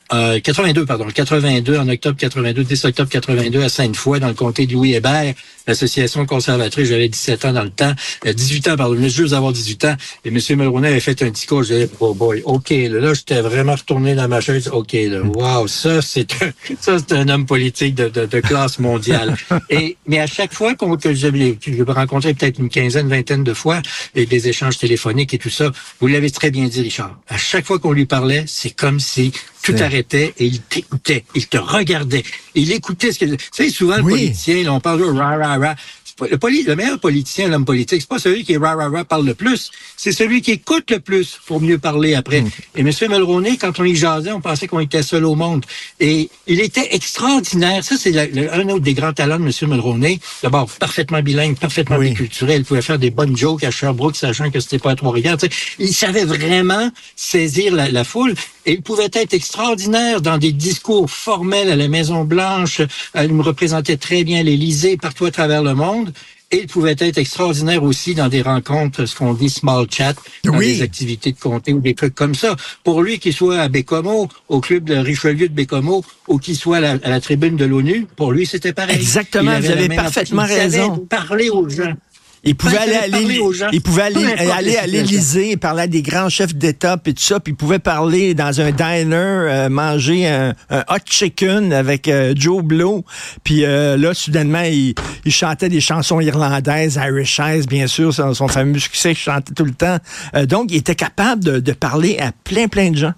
82, 0.44 0.81
euh, 0.81 0.85
pardon, 0.85 1.07
82, 1.13 1.77
en 1.77 1.88
octobre 1.89 2.18
82, 2.18 2.63
10 2.74 2.86
octobre 2.86 3.10
82 3.10 3.64
à 3.64 3.70
Sainte-Foy, 3.70 4.20
dans 4.20 4.28
le 4.28 4.34
comté 4.34 4.66
de 4.66 4.74
Louis-Hébert, 4.74 5.36
l'association 5.68 6.25
conservatrice. 6.25 6.89
J'avais 6.89 7.10
17 7.10 7.45
ans 7.45 7.54
dans 7.54 7.63
le 7.63 7.69
temps, 7.69 7.94
18 8.26 8.68
euh, 8.68 8.73
ans, 8.73 8.78
pardon, 8.78 8.95
je 9.02 9.07
juste 9.07 9.33
avoir 9.33 9.54
18 9.54 9.85
ans. 9.85 9.95
Et 10.26 10.30
M. 10.30 10.40
Mulroney 10.57 10.88
avait 10.88 10.99
fait 10.99 11.21
un 11.21 11.30
discours. 11.30 11.64
Je 11.64 11.73
disais, 11.73 11.90
oh 11.99 12.14
boy, 12.14 12.42
OK, 12.45 12.69
là, 12.69 13.14
j'étais 13.14 13.42
vraiment 13.42 13.76
retourné 13.76 14.16
dans 14.16 14.28
ma 14.28 14.42
chaise. 14.42 14.69
OK, 14.69 14.94
là, 14.94 15.21
wow, 15.21 15.68
ça, 15.68 16.02
c'est 16.02 16.31
un, 16.42 16.52
ça, 16.80 16.97
c'est 16.97 17.14
un 17.14 17.28
homme 17.30 17.45
politique 17.45 17.95
de, 17.95 18.09
de, 18.09 18.26
de 18.26 18.40
classe 18.40 18.80
mondiale. 18.80 19.35
Et, 19.69 19.97
mais 20.07 20.19
à 20.19 20.28
chaque 20.28 20.54
fois 20.54 20.76
qu'on, 20.76 20.97
que 20.97 21.14
je 21.14 21.28
l'ai 21.28 21.57
rencontré 21.88 22.33
peut-être 22.33 22.59
une 22.59 22.69
quinzaine, 22.69 23.07
vingtaine 23.07 23.44
de 23.44 23.54
fois, 23.54 23.81
et 24.16 24.26
des 24.26 24.47
échanges 24.47 24.78
téléphoniques 24.78 25.33
et 25.33 25.38
tout 25.38 25.49
ça, 25.49 25.71
vous 25.99 26.07
l'avez 26.07 26.30
très 26.31 26.52
bien 26.52 26.68
dit, 26.68 26.81
Richard. 26.81 27.18
À 27.28 27.38
chaque 27.38 27.66
fois 27.66 27.80
qu'on 27.80 27.92
lui 27.92 28.06
parlait, 28.06 28.45
c'est 28.47 28.71
comme 28.71 28.99
si 28.99 29.31
tout 29.64 29.76
arrêtait 29.80 30.33
et 30.38 30.45
il 30.45 30.61
t'écoutait, 30.61 31.23
il 31.35 31.47
te 31.47 31.57
regardait, 31.57 32.23
il 32.54 32.71
écoutait 32.71 33.11
ce 33.11 33.19
que... 33.19 33.26
Tu 33.26 33.38
sais, 33.52 33.69
souvent, 33.69 33.97
le 33.97 34.04
politicien, 34.04 34.68
on 34.68 34.80
parle 34.80 34.99
de 34.99 35.06
rah, 35.06 35.38
rah, 35.38 35.53
Le, 35.57 36.28
le, 36.30 36.76
meilleur 36.76 37.00
politicien, 37.00 37.48
l'homme 37.48 37.66
politique, 37.66 38.02
c'est 38.02 38.07
pas 38.07 38.19
celui 38.19 38.44
qui 38.44 38.56
rah, 38.56 38.78
parle 39.04 39.26
le 39.26 39.33
plus, 39.33 39.72
c'est 39.98 40.12
celui 40.12 40.42
qui 40.42 40.52
écoute 40.52 40.92
le 40.92 41.00
plus 41.00 41.40
pour 41.48 41.60
mieux 41.60 41.80
parler 41.80 42.14
après. 42.14 42.44
Et 42.76 42.81
M. 42.81 42.92
Mulroney, 43.10 43.57
quand 43.57 43.80
on 43.80 43.83
y 43.83 43.95
jasait, 43.95 44.31
on 44.31 44.42
pensait 44.42 44.68
qu'on 44.68 44.80
était 44.80 45.02
seul 45.02 45.26
au 45.26 45.33
monde. 45.33 45.66
Et 46.00 46.30
il 46.45 46.60
était 46.60 46.90
extraordinaire. 46.92 47.83
Ça, 47.83 47.95
c'est 47.98 48.16
un 48.18 48.69
autre 48.69 48.83
des 48.83 48.94
grands 48.94 49.14
talents 49.14 49.40
de 49.40 49.45
M. 49.45 49.52
Mulroney. 49.69 50.19
D'abord, 50.44 50.69
parfaitement 50.69 51.22
bilingue, 51.22 51.57
parfaitement 51.57 51.98
biculturel. 51.98 52.62
Il 52.62 52.66
pouvait 52.66 52.83
faire 52.83 53.00
des 53.00 53.10
bonnes 53.10 53.36
jokes 53.36 53.64
à 53.64 53.72
Sherbrooke, 53.72 54.16
sachant 54.16 54.52
que 54.52 54.60
c'était 54.60 54.80
pas 54.80 54.92
à 54.92 54.95
Trois-Rivières. 54.95 55.38
Il 55.80 55.94
savait 55.94 56.26
vraiment 56.26 56.92
saisir 57.16 57.74
la, 57.74 57.90
la 57.90 58.04
foule. 58.04 58.36
Et 58.66 58.74
il 58.74 58.82
pouvait 58.82 59.10
être 59.12 59.34
extraordinaire 59.34 60.22
dans 60.22 60.38
des 60.38 60.52
discours 60.52 61.10
formels 61.10 61.70
à 61.70 61.76
la 61.76 61.88
Maison-Blanche. 61.88 62.82
Il 63.16 63.34
me 63.34 63.44
représentait 63.44 63.98
très 63.98 64.24
bien 64.24 64.44
l'Élysée 64.44 64.98
partout 64.98 65.26
à 65.26 65.32
travers 65.32 65.64
le 65.64 65.74
monde. 65.74 66.14
Et 66.54 66.62
il 66.62 66.68
pouvait 66.68 66.96
être 67.00 67.18
extraordinaire 67.18 67.84
aussi 67.84 68.14
dans 68.14 68.28
des 68.28 68.44
rencontres, 68.44 69.08
ce 69.08 69.16
qu'on 69.16 69.34
dit 69.34 69.50
small 69.50 69.88
chat, 69.90 70.14
dans 70.44 70.60
des 70.60 70.84
activités 70.84 71.32
de 71.32 71.40
comté 71.40 71.74
ou 71.74 71.80
des 71.80 71.96
trucs 71.96 72.14
comme 72.14 72.36
ça. 72.36 72.56
Pour 72.84 73.02
lui, 73.02 73.18
qu'il 73.18 73.34
soit 73.34 73.60
à 73.60 73.70
Bécomo, 73.70 74.30
au 74.50 74.60
club 74.62 74.84
de 74.84 74.96
Richelieu 74.96 75.50
de 75.50 75.54
Bécomo, 75.54 76.06
ou 76.28 76.38
qu'il 76.38 76.56
soit 76.56 76.78
à 76.78 77.10
la, 77.10 77.22
tribune 77.22 77.56
de 77.56 77.66
l'ONU, 77.66 78.06
pour 78.16 78.32
lui, 78.32 78.46
c'était 78.46 78.72
pareil. 78.72 78.98
Exactement, 78.98 79.60
vous 79.60 79.72
avez 79.72 79.90
parfaitement 79.90 80.46
raison. 80.46 80.98
Parler 81.10 81.50
aux 81.50 81.68
gens. 81.68 81.96
Il 82.45 82.56
pouvait 82.56 82.78
aller, 82.78 82.95
à 82.95 83.71
il 83.71 83.81
pouvait 83.81 84.02
aller, 84.02 84.26
aller 84.26 84.76
à 84.76 84.85
l'Élysée, 84.85 85.56
parler 85.56 85.83
à 85.83 85.88
des 85.88 86.02
grands 86.02 86.28
chefs 86.28 86.54
d'État 86.54 86.97
et 87.06 87.14
tout 87.14 87.23
ça, 87.23 87.40
puis 87.40 87.54
il 87.54 87.56
pouvait 87.56 87.80
parler 87.80 88.33
dans 88.33 88.59
un 88.59 88.71
diner, 88.71 89.16
euh, 89.16 89.69
manger 89.69 90.28
un, 90.28 90.54
hot 90.90 90.97
chicken 91.06 91.71
avec 91.71 92.09
euh, 92.09 92.33
Joe 92.35 92.62
Blow, 92.62 93.06
puis 93.45 93.64
euh, 93.64 93.95
là 93.95 94.14
soudainement 94.14 94.64
il, 94.64 94.94
il, 95.23 95.31
chantait 95.31 95.69
des 95.69 95.80
chansons 95.80 96.19
irlandaises, 96.19 97.00
Irish 97.02 97.40
Eyes 97.40 97.66
bien 97.66 97.88
sûr, 97.88 98.14
son, 98.14 98.33
son 98.33 98.50
fameux 98.50 98.78
succès 98.78 99.09
qu'il 99.09 99.23
chantait 99.23 99.54
tout 99.54 99.66
le 99.66 99.73
temps. 99.73 99.97
donc 100.45 100.71
il 100.71 100.78
était 100.78 100.95
capable 100.95 101.45
de, 101.45 101.59
de 101.59 101.71
parler 101.71 102.18
à 102.19 102.33
plein 102.44 102.68
plein 102.68 102.92
de 102.92 102.97
gens. 102.97 103.14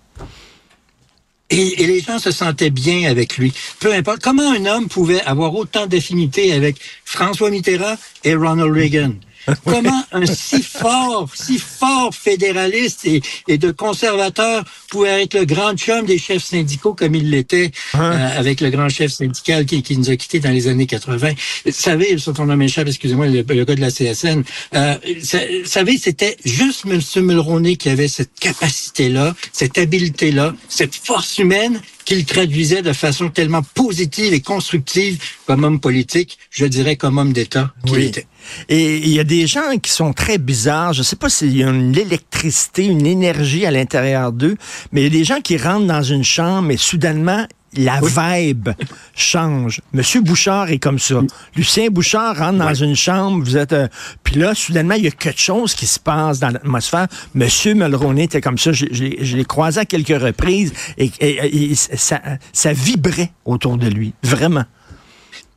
Et, 1.49 1.75
les 1.85 2.01
gens 2.01 2.17
se 2.17 2.31
sentaient 2.31 2.71
bien 2.71 3.09
avec 3.09 3.37
lui. 3.37 3.53
Peu 3.79 3.93
importe 3.93 4.21
comment 4.21 4.51
un 4.51 4.65
homme 4.65 4.87
pouvait 4.87 5.21
avoir 5.21 5.53
autant 5.53 5.85
d'affinité 5.85 6.53
avec 6.53 6.77
François 7.03 7.51
Mitterrand 7.51 7.95
et 8.23 8.35
Ronald 8.35 8.73
Reagan? 8.73 9.13
Comment 9.65 10.03
un 10.11 10.25
si 10.25 10.61
fort, 10.61 11.29
si 11.33 11.59
fort 11.59 12.13
fédéraliste 12.13 13.05
et, 13.05 13.21
et, 13.47 13.57
de 13.57 13.71
conservateur 13.71 14.63
pouvait 14.89 15.23
être 15.23 15.33
le 15.33 15.45
grand 15.45 15.75
chum 15.75 16.05
des 16.05 16.17
chefs 16.17 16.43
syndicaux 16.43 16.93
comme 16.93 17.15
il 17.15 17.29
l'était 17.29 17.71
euh, 17.95 18.39
avec 18.39 18.61
le 18.61 18.69
grand 18.69 18.89
chef 18.89 19.11
syndical 19.11 19.65
qui, 19.65 19.83
qui, 19.83 19.97
nous 19.97 20.09
a 20.09 20.15
quittés 20.15 20.39
dans 20.39 20.51
les 20.51 20.67
années 20.67 20.87
80. 20.87 21.31
Vous 21.65 21.71
savez, 21.71 22.17
sur 22.17 22.33
ton 22.33 22.45
nom 22.45 22.59
échappe, 22.59 22.87
excusez-moi, 22.87 23.27
le, 23.27 23.43
le, 23.47 23.65
gars 23.65 23.75
de 23.75 23.81
la 23.81 23.91
CSN, 23.91 24.43
euh, 24.75 24.95
vous 25.05 25.65
savez, 25.65 25.97
c'était 25.97 26.37
juste 26.45 26.85
M. 26.85 26.99
Mulroney 27.23 27.75
qui 27.75 27.89
avait 27.89 28.07
cette 28.07 28.33
capacité-là, 28.39 29.35
cette 29.51 29.77
habileté-là, 29.77 30.53
cette 30.69 30.95
force 30.95 31.37
humaine 31.37 31.81
qu'il 32.05 32.23
traduisait 32.25 32.81
de 32.83 32.93
façon 32.93 33.29
tellement 33.29 33.63
positive 33.73 34.33
et 34.33 34.39
constructive 34.41 35.21
comme 35.47 35.63
homme 35.63 35.79
politique, 35.79 36.37
je 36.51 36.65
dirais 36.65 36.95
comme 36.95 37.17
homme 37.17 37.33
d'État 37.33 37.73
qu'il 37.85 37.95
Oui. 37.97 38.05
était. 38.05 38.27
Et 38.69 38.97
il 38.97 39.09
y 39.09 39.19
a 39.19 39.23
des 39.23 39.47
gens 39.47 39.77
qui 39.81 39.89
sont 39.91 40.13
très 40.13 40.37
bizarres. 40.37 40.93
Je 40.93 41.01
sais 41.01 41.15
pas 41.15 41.29
s'il 41.29 41.57
y 41.57 41.63
a 41.63 41.69
une 41.69 41.97
électricité, 41.97 42.85
une 42.85 43.07
énergie 43.07 43.65
à 43.65 43.71
l'intérieur 43.71 44.31
d'eux, 44.31 44.55
mais 44.91 45.01
il 45.01 45.03
y 45.05 45.07
a 45.07 45.19
des 45.19 45.23
gens 45.23 45.41
qui 45.41 45.57
rentrent 45.57 45.87
dans 45.87 46.03
une 46.03 46.23
chambre 46.23 46.69
et 46.69 46.77
soudainement, 46.77 47.47
la 47.75 47.99
vibe 48.01 48.69
change. 49.15 49.81
Monsieur 49.93 50.21
Bouchard 50.21 50.69
est 50.69 50.79
comme 50.79 50.99
ça. 50.99 51.21
Lucien 51.55 51.89
Bouchard 51.89 52.37
rentre 52.37 52.59
dans 52.59 52.73
une 52.73 52.95
chambre, 52.95 53.43
vous 53.43 53.57
êtes... 53.57 53.73
euh, 53.73 53.87
puis 54.23 54.35
là, 54.35 54.53
soudainement, 54.55 54.95
il 54.95 55.03
y 55.03 55.07
a 55.07 55.11
quelque 55.11 55.39
chose 55.39 55.73
qui 55.73 55.85
se 55.87 55.99
passe 55.99 56.39
dans 56.39 56.49
l'atmosphère. 56.49 57.07
Monsieur 57.33 57.73
Mulroney 57.73 58.23
était 58.23 58.41
comme 58.41 58.57
ça. 58.57 58.71
Je, 58.71 58.85
je 58.91 59.03
l'ai- 59.03 59.17
je 59.21 59.37
l'ai 59.37 59.45
croisé 59.45 59.79
à 59.79 59.85
quelques 59.85 60.19
reprises 60.21 60.73
et, 60.97 61.11
et- 61.19 61.71
et 61.71 61.75
ça, 61.75 62.21
ça 62.53 62.73
vibrait 62.73 63.31
autour 63.45 63.77
de 63.77 63.87
lui. 63.87 64.13
Vraiment. 64.23 64.65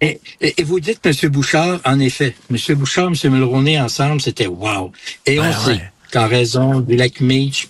Et, 0.01 0.21
et- 0.41 0.55
et 0.61 0.63
vous 0.65 0.79
dites, 0.81 1.05
Monsieur 1.05 1.29
Bouchard, 1.29 1.81
en 1.85 1.99
effet, 1.99 2.37
Monsieur 2.51 2.75
Bouchard, 2.77 3.11
Monsieur 3.11 3.31
Mulroney 3.31 3.81
ensemble, 3.81 4.21
c'était 4.21 4.47
wow. 4.47 4.93
Et 5.27 5.41
on 5.41 5.43
Ben 5.43 5.53
sait 5.53 5.71
ouais. 5.73 5.83
qu'en 6.13 6.29
raison 6.29 6.81
du 6.81 6.95
lac 6.97 7.21
Meach, 7.21 7.69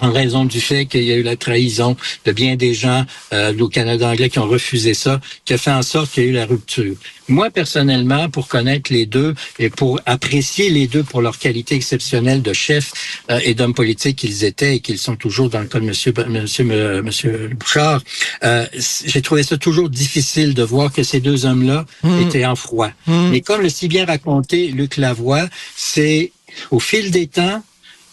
en 0.00 0.12
raison 0.12 0.44
du 0.44 0.60
fait 0.60 0.86
qu'il 0.86 1.04
y 1.04 1.12
a 1.12 1.16
eu 1.16 1.22
la 1.22 1.36
trahison 1.36 1.96
de 2.24 2.32
bien 2.32 2.56
des 2.56 2.74
gens 2.74 3.04
euh, 3.32 3.56
au 3.58 3.68
Canada 3.68 4.08
anglais 4.08 4.28
qui 4.28 4.38
ont 4.38 4.48
refusé 4.48 4.94
ça, 4.94 5.20
qui 5.44 5.54
a 5.54 5.58
fait 5.58 5.70
en 5.70 5.82
sorte 5.82 6.10
qu'il 6.12 6.24
y 6.24 6.26
a 6.26 6.30
eu 6.30 6.32
la 6.32 6.46
rupture. 6.46 6.94
Moi, 7.28 7.50
personnellement, 7.50 8.28
pour 8.28 8.48
connaître 8.48 8.92
les 8.92 9.06
deux 9.06 9.34
et 9.58 9.70
pour 9.70 9.98
apprécier 10.04 10.68
les 10.68 10.86
deux 10.86 11.02
pour 11.02 11.22
leur 11.22 11.38
qualité 11.38 11.74
exceptionnelle 11.74 12.42
de 12.42 12.52
chef 12.52 12.92
euh, 13.30 13.40
et 13.44 13.54
d'hommes 13.54 13.74
politiques 13.74 14.16
qu'ils 14.16 14.44
étaient 14.44 14.76
et 14.76 14.80
qu'ils 14.80 14.98
sont 14.98 15.16
toujours 15.16 15.48
dans 15.48 15.60
le 15.60 15.66
cas 15.66 15.80
de 15.80 15.86
Monsieur, 15.86 16.12
Monsieur, 16.28 17.02
Monsieur 17.02 17.50
Bouchard, 17.58 18.02
euh, 18.42 18.66
j'ai 19.06 19.22
trouvé 19.22 19.42
ça 19.42 19.56
toujours 19.56 19.88
difficile 19.88 20.54
de 20.54 20.62
voir 20.62 20.92
que 20.92 21.02
ces 21.02 21.20
deux 21.20 21.46
hommes-là 21.46 21.86
étaient 22.20 22.44
en 22.44 22.56
froid. 22.56 22.90
Mais 23.06 23.40
comme 23.40 23.62
le 23.62 23.68
si 23.68 23.88
bien 23.88 24.04
raconté 24.04 24.68
Luc 24.68 24.96
Lavoie, 24.96 25.48
c'est 25.76 26.32
au 26.70 26.80
fil 26.80 27.10
des 27.10 27.26
temps, 27.26 27.62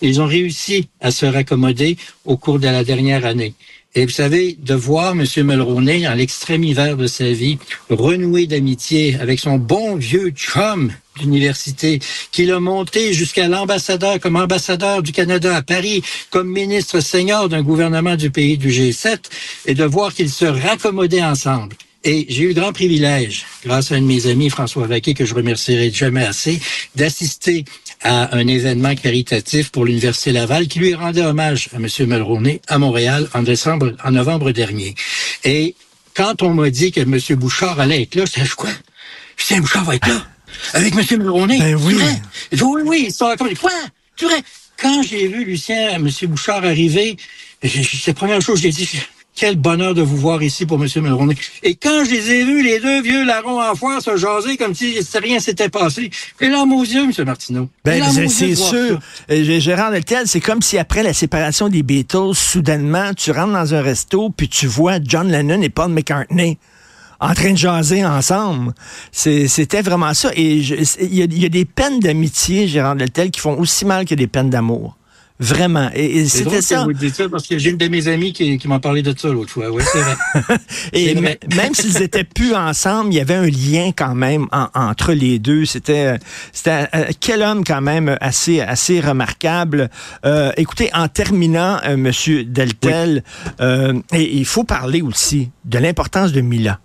ils 0.02 0.22
ont 0.22 0.26
réussi 0.26 0.88
à 1.00 1.12
se 1.12 1.26
raccommoder 1.26 1.98
au 2.26 2.38
cours 2.38 2.60
de 2.60 2.68
la 2.68 2.84
dernière 2.84 3.26
année. 3.26 3.54
Et 3.94 4.06
vous 4.06 4.12
savez, 4.12 4.58
de 4.58 4.74
voir 4.74 5.12
M. 5.12 5.26
Mulroney, 5.44 6.08
en 6.08 6.14
l'extrême 6.14 6.64
hiver 6.64 6.96
de 6.96 7.08
sa 7.08 7.30
vie, 7.32 7.58
renouer 7.90 8.48
d'amitié 8.48 9.18
avec 9.20 9.40
son 9.40 9.58
bon 9.58 9.96
vieux 9.96 10.30
chum 10.30 10.94
d'université, 11.20 12.00
qui 12.32 12.46
l'a 12.46 12.62
monté 12.62 13.14
jusqu'à 13.14 13.50
l'ambassadeur, 13.50 14.22
comme 14.22 14.38
ambassadeur 14.38 15.04
du 15.04 15.12
Canada 15.12 15.54
à 15.58 15.62
Paris, 15.62 16.04
comme 16.30 16.50
ministre 16.50 17.02
senior 17.02 17.50
d'un 17.50 17.64
gouvernement 17.64 18.16
du 18.16 18.32
pays 18.32 18.58
du 18.58 18.70
G7, 18.70 19.20
et 19.66 19.74
de 19.74 19.84
voir 19.84 20.14
qu'ils 20.14 20.30
se 20.30 20.46
raccommodaient 20.46 21.24
ensemble. 21.24 21.76
Et 22.04 22.26
j'ai 22.30 22.46
eu 22.46 22.48
le 22.48 22.54
grand 22.56 22.74
privilège, 22.74 23.46
grâce 23.64 23.92
à 23.92 23.96
un 23.96 24.02
de 24.02 24.06
mes 24.06 24.26
amis, 24.26 24.50
François 24.50 24.88
Vaquet, 24.88 25.14
que 25.14 25.24
je 25.24 25.36
remercierai 25.36 25.92
jamais 25.92 26.26
assez, 26.26 26.60
d'assister 26.96 27.64
à 28.02 28.36
un 28.36 28.48
événement 28.48 28.96
caritatif 28.96 29.70
pour 29.70 29.86
l'Université 29.86 30.32
Laval 30.32 30.68
qui 30.68 30.80
lui 30.80 30.96
rendait 30.96 31.22
hommage 31.22 31.70
à 31.74 31.78
M. 31.78 31.88
Mulroney 32.08 32.60
à 32.68 32.80
Montréal 32.80 33.30
en 33.36 33.44
décembre, 33.44 33.96
en 34.04 34.12
novembre 34.12 34.52
dernier. 34.52 34.96
Et 35.44 35.76
quand 36.16 36.42
on 36.42 36.56
m'a 36.56 36.72
dit 36.72 36.92
que 36.92 37.02
M. 37.02 37.20
Bouchard 37.38 37.80
allait 37.80 38.02
être 38.02 38.16
là, 38.16 38.26
je 38.26 38.32
disais, 38.34 38.56
quoi? 38.56 38.72
Lucien 39.38 39.62
Bouchard 39.62 39.86
va 39.86 39.96
être 39.96 40.08
là? 40.08 40.26
Avec 40.74 40.96
M. 40.96 41.20
Mulroney? 41.20 41.60
Ben 41.60 41.76
oui. 41.76 41.96
Il 42.52 42.58
dit, 42.58 42.64
oui, 42.64 42.82
oui, 42.84 43.04
ils 43.10 43.14
sont 43.14 43.32
comme 43.38 43.56
quoi? 43.56 43.72
Quand 44.78 45.04
j'ai 45.04 45.28
vu 45.28 45.46
Lucien, 45.46 45.92
M. 45.92 46.10
Bouchard 46.24 46.66
arriver, 46.66 47.16
c'est 47.64 48.08
la 48.08 48.14
première 48.16 48.42
chose 48.42 48.56
que 48.56 48.64
j'ai 48.64 48.72
dit, 48.72 48.90
quel 49.36 49.56
bonheur 49.56 49.94
de 49.94 50.02
vous 50.02 50.18
voir 50.18 50.44
ici 50.44 50.66
pour 50.66 50.84
M. 50.84 50.88
Mulroney. 50.98 51.36
Et 51.64 51.76
quand 51.76 52.04
je 52.06 52.12
les 52.12 52.32
ai 52.32 52.44
vus, 52.44 52.64
les 52.64 52.80
deux 52.80 53.02
vieux 53.02 53.26
larrons 53.26 53.62
en 53.62 53.76
foire, 53.76 54.02
se 54.02 54.18
jaser 54.18 54.58
comme 54.58 54.76
si 54.76 55.00
rien 55.16 55.40
s'était 55.40 55.70
passé, 55.70 56.10
et 56.40 56.50
larmes 56.50 56.74
aux 56.74 56.84
yeux, 56.84 57.04
M. 57.04 57.12
Martineau. 57.26 57.70
Ben, 57.86 58.04
c'est 58.28 58.56
sûr. 58.56 59.00
Euh, 59.30 59.60
Gérard 59.60 59.92
Deltel, 59.92 60.28
c'est 60.28 60.42
comme 60.42 60.62
si 60.62 60.78
après 60.78 61.04
la 61.04 61.14
séparation 61.14 61.70
des 61.70 61.84
Beatles, 61.84 62.34
soudainement, 62.36 63.14
tu 63.14 63.32
rentres 63.32 63.54
dans 63.54 63.74
un 63.74 63.82
resto 63.82 64.30
puis 64.30 64.50
tu 64.50 64.68
vois 64.68 65.00
John 65.04 65.32
Lennon 65.32 65.62
et 65.62 65.70
Paul 65.70 65.92
McCartney 65.92 66.58
en 67.20 67.34
train 67.34 67.52
de 67.52 67.58
jaser 67.58 68.04
ensemble. 68.04 68.74
C'était 69.12 69.82
vraiment 69.82 70.14
ça. 70.14 70.32
Et 70.36 70.56
il 70.56 71.14
y, 71.14 71.40
y 71.42 71.46
a 71.46 71.50
des 71.50 71.66
peines 71.66 72.00
d'amitié, 72.00 72.68
Gérard 72.68 72.96
Deltel, 72.96 73.30
qui 73.30 73.40
font 73.40 73.58
aussi 73.60 73.86
mal 73.86 74.06
que 74.06 74.16
des 74.16 74.28
peines 74.28 74.50
d'amour. 74.50 74.98
Vraiment. 75.42 75.90
Et, 75.96 76.20
et 76.20 76.28
c'était 76.28 76.58
que 76.58 76.62
ça. 76.62 76.84
vous 76.84 76.94
dites 76.94 77.16
ça 77.16 77.28
parce 77.28 77.48
que 77.48 77.58
j'ai 77.58 77.72
une 77.72 77.78
de 77.78 77.88
mes 77.88 78.08
amies 78.08 78.32
qui, 78.32 78.60
qui 78.60 78.68
m'a 78.68 78.80
parlé 78.80 79.02
de 79.02 79.14
ça 79.18 79.28
l'autre 79.30 79.50
fois. 79.50 79.72
Oui, 79.72 79.82
c'est 79.92 79.98
vrai. 80.00 80.58
Et 80.94 81.14
vrai. 81.16 81.40
même 81.56 81.74
s'ils 81.74 82.00
étaient 82.02 82.24
plus 82.24 82.54
ensemble, 82.54 83.12
il 83.12 83.18
y 83.18 83.20
avait 83.20 83.34
un 83.34 83.48
lien 83.48 83.92
quand 83.96 84.14
même 84.14 84.46
en- 84.52 84.68
entre 84.76 85.14
les 85.14 85.40
deux. 85.40 85.66
C'était, 85.66 86.14
euh, 86.14 86.18
c'était 86.54 86.88
quel 87.20 87.42
homme 87.42 87.64
quand 87.64 87.82
même 87.82 88.16
assez, 88.22 88.62
assez 88.62 89.00
remarquable. 89.00 89.90
Euh, 90.26 90.52
écoutez, 90.58 90.92
en 90.94 91.08
terminant, 91.08 91.80
euh, 91.86 91.98
Monsieur 91.98 92.44
Deltel, 92.44 93.24
euh, 93.62 93.94
et 94.14 94.38
il 94.38 94.46
faut 94.46 94.64
parler 94.64 95.02
aussi 95.02 95.50
de 95.66 95.80
l'importance 95.80 96.32
de 96.34 96.42
Mila. 96.42 96.80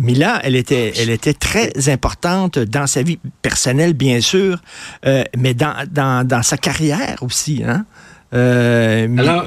Mila, 0.00 0.40
elle 0.42 0.56
était, 0.56 0.94
elle 0.96 1.10
était 1.10 1.34
très 1.34 1.88
importante 1.88 2.58
dans 2.58 2.86
sa 2.86 3.02
vie 3.02 3.18
personnelle, 3.42 3.92
bien 3.92 4.20
sûr, 4.20 4.58
euh, 5.04 5.24
mais 5.36 5.52
dans, 5.52 5.74
dans, 5.90 6.26
dans 6.26 6.42
sa 6.42 6.56
carrière 6.56 7.22
aussi. 7.22 7.62
Hein? 7.66 7.84
Euh, 8.32 9.08
Alors, 9.18 9.46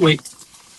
oui. 0.00 0.18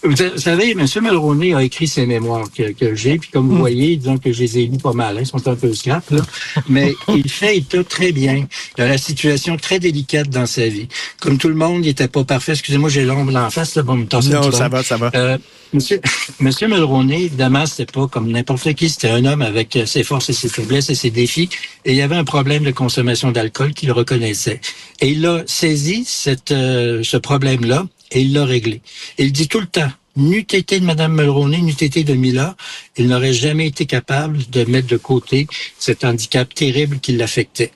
Vous 0.05 0.15
sa- 0.15 0.29
vous 0.29 0.37
savez, 0.39 0.71
M. 0.71 0.85
Mulroney 1.01 1.53
a 1.53 1.63
écrit 1.63 1.87
ses 1.87 2.05
mémoires 2.05 2.47
que, 2.55 2.71
que 2.71 2.95
j'ai, 2.95 3.17
puis 3.17 3.29
comme 3.31 3.49
vous 3.49 3.57
voyez, 3.57 3.95
disons 3.97 4.17
que 4.17 4.31
je 4.31 4.39
les 4.41 4.59
ai 4.59 4.65
lus 4.67 4.77
pas 4.77 4.93
mal, 4.93 5.17
hein, 5.17 5.21
ils 5.21 5.27
sont 5.27 5.47
un 5.47 5.55
peu 5.55 5.73
scrap, 5.73 6.09
là, 6.11 6.21
mais 6.69 6.93
il 7.09 7.29
fait 7.29 7.57
état 7.57 7.83
très 7.83 8.11
bien 8.11 8.45
de 8.77 8.83
la 8.83 8.97
situation 8.97 9.57
très 9.57 9.79
délicate 9.79 10.29
dans 10.29 10.45
sa 10.45 10.67
vie. 10.67 10.87
Comme 11.19 11.37
tout 11.37 11.47
le 11.49 11.55
monde, 11.55 11.85
il 11.85 11.89
était 11.89 12.07
pas 12.07 12.23
parfait. 12.23 12.51
Excusez-moi, 12.53 12.89
j'ai 12.89 13.03
l'ombre 13.03 13.35
en 13.35 13.49
face, 13.49 13.75
là, 13.75 13.83
bon, 13.83 13.95
me 13.95 14.05
tasser 14.05 14.29
non, 14.29 14.51
ça 14.51 14.69
va, 14.69 14.83
ça 14.83 14.97
va. 14.97 15.11
Euh, 15.15 15.37
monsieur, 15.73 15.99
monsieur 16.39 16.67
Mulroney, 16.67 17.23
évidemment, 17.23 17.65
c'était 17.65 17.91
pas 17.91 18.07
comme 18.07 18.29
n'importe 18.31 18.73
qui, 18.73 18.89
c'était 18.89 19.09
un 19.09 19.25
homme 19.25 19.41
avec 19.41 19.77
ses 19.85 20.03
forces 20.03 20.29
et 20.29 20.33
ses 20.33 20.49
faiblesses 20.49 20.89
et 20.89 20.95
ses 20.95 21.09
défis. 21.09 21.49
Et 21.83 21.91
il 21.91 21.97
y 21.97 22.01
avait 22.01 22.15
un 22.15 22.23
problème 22.23 22.63
de 22.63 22.71
consommation 22.71 23.31
d'alcool 23.31 23.73
qu'il 23.73 23.91
reconnaissait. 23.91 24.61
Et 25.01 25.09
il 25.09 25.25
a 25.25 25.43
saisi 25.45 26.03
cette, 26.05 26.51
euh, 26.51 27.01
ce 27.03 27.17
problème-là 27.17 27.85
et 28.15 28.21
il 28.21 28.33
l'a 28.33 28.45
réglé. 28.45 28.81
Il 29.19 29.31
dit 29.31 29.47
tout 29.47 29.59
le 29.59 29.67
temps, 29.67 29.91
n'eût 30.15 30.39
été 30.39 30.79
de 30.79 30.85
Mme 30.85 31.13
Mulroney, 31.13 31.61
n'eût 31.61 31.71
été 31.71 32.03
de 32.03 32.13
Mila, 32.13 32.55
il 32.97 33.07
n'aurait 33.07 33.33
jamais 33.33 33.67
été 33.67 33.85
capable 33.85 34.39
de 34.49 34.63
mettre 34.63 34.87
de 34.87 34.97
côté 34.97 35.47
cet 35.77 36.05
handicap 36.05 36.51
terrible 36.53 36.99
qui 36.99 37.11
l'affectait. 37.11 37.71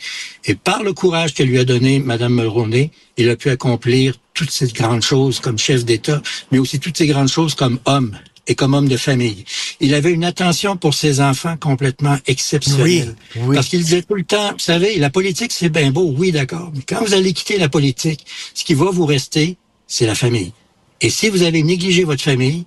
Et 0.45 0.55
par 0.55 0.81
le 0.81 0.93
courage 0.93 1.33
que 1.33 1.43
lui 1.43 1.59
a 1.59 1.65
donné 1.65 1.99
Mme 1.99 2.33
Mulroney, 2.33 2.91
il 3.17 3.29
a 3.29 3.35
pu 3.35 3.49
accomplir 3.49 4.15
toutes 4.33 4.51
ces 4.51 4.67
grandes 4.67 5.01
choses 5.01 5.41
comme 5.41 5.59
chef 5.59 5.83
d'État, 5.83 6.21
mais 6.51 6.59
aussi 6.59 6.79
toutes 6.79 6.97
ces 6.97 7.07
grandes 7.07 7.27
choses 7.27 7.53
comme 7.53 7.79
homme 7.85 8.17
et 8.47 8.55
comme 8.55 8.73
homme 8.73 8.87
de 8.87 8.97
famille. 8.97 9.43
Il 9.81 9.93
avait 9.93 10.11
une 10.11 10.23
attention 10.23 10.77
pour 10.77 10.93
ses 10.93 11.19
enfants 11.19 11.57
complètement 11.57 12.17
exceptionnelle. 12.25 13.15
Oui, 13.35 13.41
oui. 13.43 13.55
Parce 13.55 13.67
qu'il 13.67 13.83
disait 13.83 14.01
tout 14.01 14.15
le 14.15 14.23
temps, 14.23 14.53
vous 14.53 14.59
savez, 14.59 14.97
la 14.97 15.09
politique, 15.09 15.51
c'est 15.51 15.69
bien 15.69 15.91
beau, 15.91 16.13
oui, 16.17 16.31
d'accord, 16.31 16.71
mais 16.73 16.81
quand 16.87 17.03
vous 17.03 17.13
allez 17.13 17.33
quitter 17.33 17.57
la 17.57 17.67
politique, 17.67 18.25
ce 18.53 18.63
qui 18.63 18.73
va 18.73 18.89
vous 18.91 19.05
rester, 19.05 19.57
c'est 19.89 20.05
la 20.05 20.15
famille. 20.15 20.53
Et 21.01 21.09
si 21.09 21.27
vous 21.27 21.41
avez 21.41 21.63
négligé 21.63 22.05
votre 22.05 22.21
famille, 22.21 22.65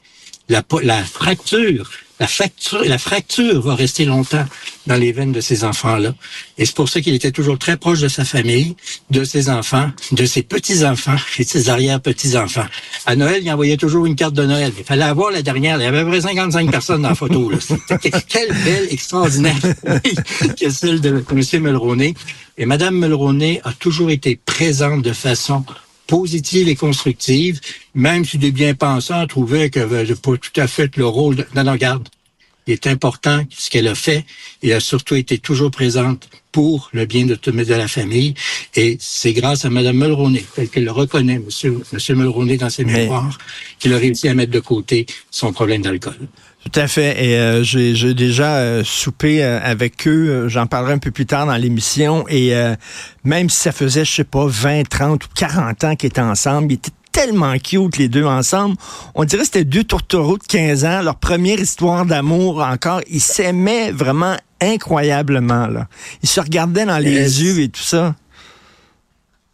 la, 0.48 0.62
fracture, 1.04 1.90
la 2.20 2.26
fracture, 2.26 2.84
la 2.84 2.98
fracture 2.98 3.62
va 3.62 3.74
rester 3.74 4.04
longtemps 4.04 4.44
dans 4.86 4.96
les 4.96 5.12
veines 5.12 5.32
de 5.32 5.40
ces 5.40 5.64
enfants-là. 5.64 6.14
Et 6.58 6.66
c'est 6.66 6.74
pour 6.74 6.88
ça 6.88 7.00
qu'il 7.00 7.14
était 7.14 7.30
toujours 7.30 7.58
très 7.58 7.76
proche 7.76 8.00
de 8.00 8.08
sa 8.08 8.24
famille, 8.24 8.76
de 9.10 9.24
ses 9.24 9.48
enfants, 9.48 9.90
de 10.10 10.26
ses 10.26 10.42
petits-enfants 10.42 11.16
et 11.38 11.44
de 11.44 11.48
ses 11.48 11.70
arrière-petits-enfants. 11.70 12.66
À 13.06 13.16
Noël, 13.16 13.42
il 13.42 13.50
envoyait 13.50 13.76
toujours 13.76 14.04
une 14.04 14.16
carte 14.16 14.34
de 14.34 14.44
Noël. 14.44 14.72
Il 14.76 14.84
fallait 14.84 15.04
avoir 15.04 15.30
la 15.30 15.42
dernière. 15.42 15.78
Il 15.78 15.84
y 15.84 15.86
avait 15.86 16.00
à 16.00 16.04
peu 16.04 16.10
près 16.10 16.20
55 16.22 16.70
personnes 16.70 17.02
dans 17.02 17.10
la 17.10 17.14
photo. 17.14 17.50
là. 17.50 17.58
Quelle 18.28 18.52
belle, 18.64 18.88
extraordinaire 18.90 19.56
que 20.60 20.70
celle 20.70 21.00
de 21.00 21.24
M. 21.30 21.62
Mulroney. 21.62 22.14
Et 22.58 22.66
Mme 22.66 22.98
Mulroney 22.98 23.60
a 23.64 23.72
toujours 23.72 24.10
été 24.10 24.36
présente 24.36 25.02
de 25.02 25.12
façon 25.12 25.64
positive 26.12 26.68
et 26.68 26.76
constructive, 26.76 27.58
même 27.94 28.26
si 28.26 28.36
des 28.36 28.50
bien-pensants 28.50 29.26
trouvaient 29.26 29.70
qu'elle 29.70 29.88
n'avait 29.88 30.14
pas 30.14 30.36
tout 30.36 30.60
à 30.60 30.66
fait 30.66 30.94
le 30.98 31.06
rôle 31.06 31.36
de... 31.36 31.46
Non. 31.56 31.74
Il 32.66 32.74
est 32.74 32.86
important 32.86 33.42
ce 33.48 33.70
qu'elle 33.70 33.88
a 33.88 33.94
fait 33.94 34.26
et 34.62 34.74
a 34.74 34.80
surtout 34.80 35.14
été 35.14 35.38
toujours 35.38 35.70
présente 35.70 36.28
pour 36.52 36.90
le 36.92 37.06
bien 37.06 37.24
de, 37.24 37.34
de 37.34 37.74
la 37.74 37.88
famille. 37.88 38.34
Et 38.76 38.98
c'est 39.00 39.32
grâce 39.32 39.64
à 39.64 39.70
Mme 39.70 39.96
Mulroney, 39.96 40.44
telle 40.54 40.68
qu'elle 40.68 40.84
le 40.84 40.92
reconnaît, 40.92 41.40
M. 41.46 41.80
Monsieur 41.92 42.14
Mulroney, 42.14 42.58
dans 42.58 42.68
ses 42.68 42.84
mémoires, 42.84 43.38
qu'il 43.78 43.94
a 43.94 43.96
réussi 43.96 44.28
à 44.28 44.34
mettre 44.34 44.52
de 44.52 44.60
côté 44.60 45.06
son 45.30 45.50
problème 45.54 45.80
d'alcool. 45.80 46.28
Tout 46.64 46.78
à 46.78 46.86
fait. 46.86 47.24
Et 47.24 47.36
euh, 47.36 47.62
j'ai 47.62 48.14
déjà 48.14 48.56
euh, 48.56 48.82
soupé 48.84 49.42
euh, 49.42 49.58
avec 49.62 50.06
eux. 50.06 50.48
J'en 50.48 50.66
parlerai 50.66 50.94
un 50.94 50.98
peu 50.98 51.10
plus 51.10 51.26
tard 51.26 51.46
dans 51.46 51.56
l'émission. 51.56 52.24
Et 52.28 52.52
même 53.24 53.50
si 53.50 53.60
ça 53.60 53.72
faisait, 53.72 54.04
je 54.04 54.12
sais 54.12 54.24
pas, 54.24 54.46
20, 54.46 54.88
30 54.88 55.24
ou 55.24 55.28
40 55.34 55.84
ans 55.84 55.96
qu'ils 55.96 56.08
étaient 56.08 56.20
ensemble, 56.20 56.72
ils 56.72 56.74
étaient 56.76 56.90
tellement 57.10 57.56
cute, 57.58 57.98
les 57.98 58.08
deux 58.08 58.24
ensemble. 58.24 58.76
On 59.14 59.24
dirait 59.24 59.40
que 59.40 59.46
c'était 59.46 59.64
deux 59.64 59.84
tourtereaux 59.84 60.38
de 60.38 60.44
15 60.44 60.84
ans. 60.84 61.02
Leur 61.02 61.16
première 61.16 61.60
histoire 61.60 62.06
d'amour 62.06 62.62
encore. 62.62 63.00
Ils 63.10 63.20
s'aimaient 63.20 63.92
vraiment 63.92 64.36
incroyablement. 64.60 65.66
Là. 65.66 65.88
Ils 66.22 66.28
se 66.28 66.40
regardaient 66.40 66.86
dans 66.86 66.98
les 66.98 67.42
yeux 67.42 67.60
et 67.60 67.68
tout 67.68 67.82
ça. 67.82 68.14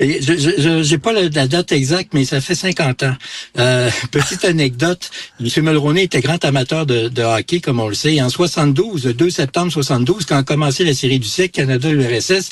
Et 0.01 0.23
je 0.23 0.91
n'ai 0.91 0.99
pas 0.99 1.13
la, 1.13 1.29
date 1.29 1.73
exacte, 1.73 2.15
mais 2.15 2.25
ça 2.25 2.41
fait 2.41 2.55
50 2.55 3.03
ans. 3.03 3.17
Euh, 3.59 3.91
petite 4.13 4.45
anecdote, 4.45 5.11
M. 5.41 5.65
Mulroney 5.65 6.05
était 6.05 6.21
grand 6.21 6.45
amateur 6.45 6.87
de, 6.87 7.09
de, 7.09 7.23
hockey, 7.23 7.61
comme 7.61 7.81
on 7.81 7.89
le 7.89 7.95
sait. 7.95 8.21
En 8.23 8.29
72, 8.29 9.07
le 9.07 9.15
2 9.15 9.31
septembre 9.31 9.73
72, 9.73 10.25
quand 10.25 10.37
a 10.37 10.43
commencé 10.45 10.85
la 10.85 10.95
série 10.95 11.19
du 11.19 11.27
siècle 11.27 11.63
Canada-URSS, 11.63 12.51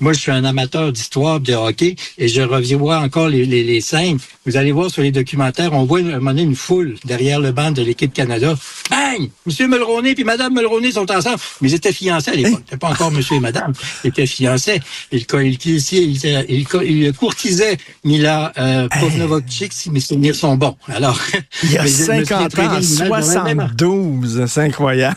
moi, 0.00 0.12
je 0.12 0.20
suis 0.20 0.30
un 0.30 0.44
amateur 0.44 0.92
d'histoire 0.92 1.40
de 1.40 1.54
hockey 1.54 1.96
et 2.18 2.28
je 2.28 2.42
revois 2.42 2.98
encore 2.98 3.28
les, 3.28 3.44
les, 3.44 3.64
les, 3.64 3.80
scènes. 3.80 4.18
Vous 4.46 4.56
allez 4.56 4.72
voir 4.72 4.90
sur 4.90 5.02
les 5.02 5.10
documentaires, 5.10 5.72
on 5.72 5.84
voit 5.84 5.98
à 5.98 6.02
un 6.02 6.04
moment 6.18 6.30
donné 6.30 6.42
une 6.42 6.54
foule 6.54 6.96
derrière 7.04 7.40
le 7.40 7.52
banc 7.52 7.72
de 7.72 7.82
l'équipe 7.82 8.12
Canada. 8.12 8.54
Bang! 8.90 9.28
Monsieur 9.44 9.66
Mulroney 9.66 10.14
puis 10.14 10.24
Madame 10.24 10.54
Mulroney 10.54 10.92
sont 10.92 11.10
ensemble. 11.10 11.38
Mais 11.60 11.70
ils 11.70 11.74
étaient 11.74 11.92
fiancés 11.92 12.30
à 12.30 12.34
l'époque. 12.34 12.62
C'était 12.64 12.76
pas 12.76 12.90
encore 12.90 13.10
Monsieur 13.10 13.36
et 13.36 13.40
Madame. 13.40 13.72
Ils 14.04 14.08
étaient 14.08 14.26
fiancés. 14.26 14.80
Ils, 15.10 15.26
ils, 15.32 15.84
ils, 16.48 16.66
ils 16.84 17.12
courtisaient 17.12 17.76
Mila 18.04 18.52
euh, 18.58 18.88
si 19.70 19.90
mes 19.90 20.00
souvenirs 20.00 20.34
sont 20.34 20.56
bons. 20.56 20.76
Alors, 20.88 21.18
il 21.64 21.72
y 21.72 21.78
a 21.78 21.86
50 21.86 22.58
ans, 22.58 22.82
72. 22.82 24.46
C'est 24.46 24.60
incroyable. 24.60 25.16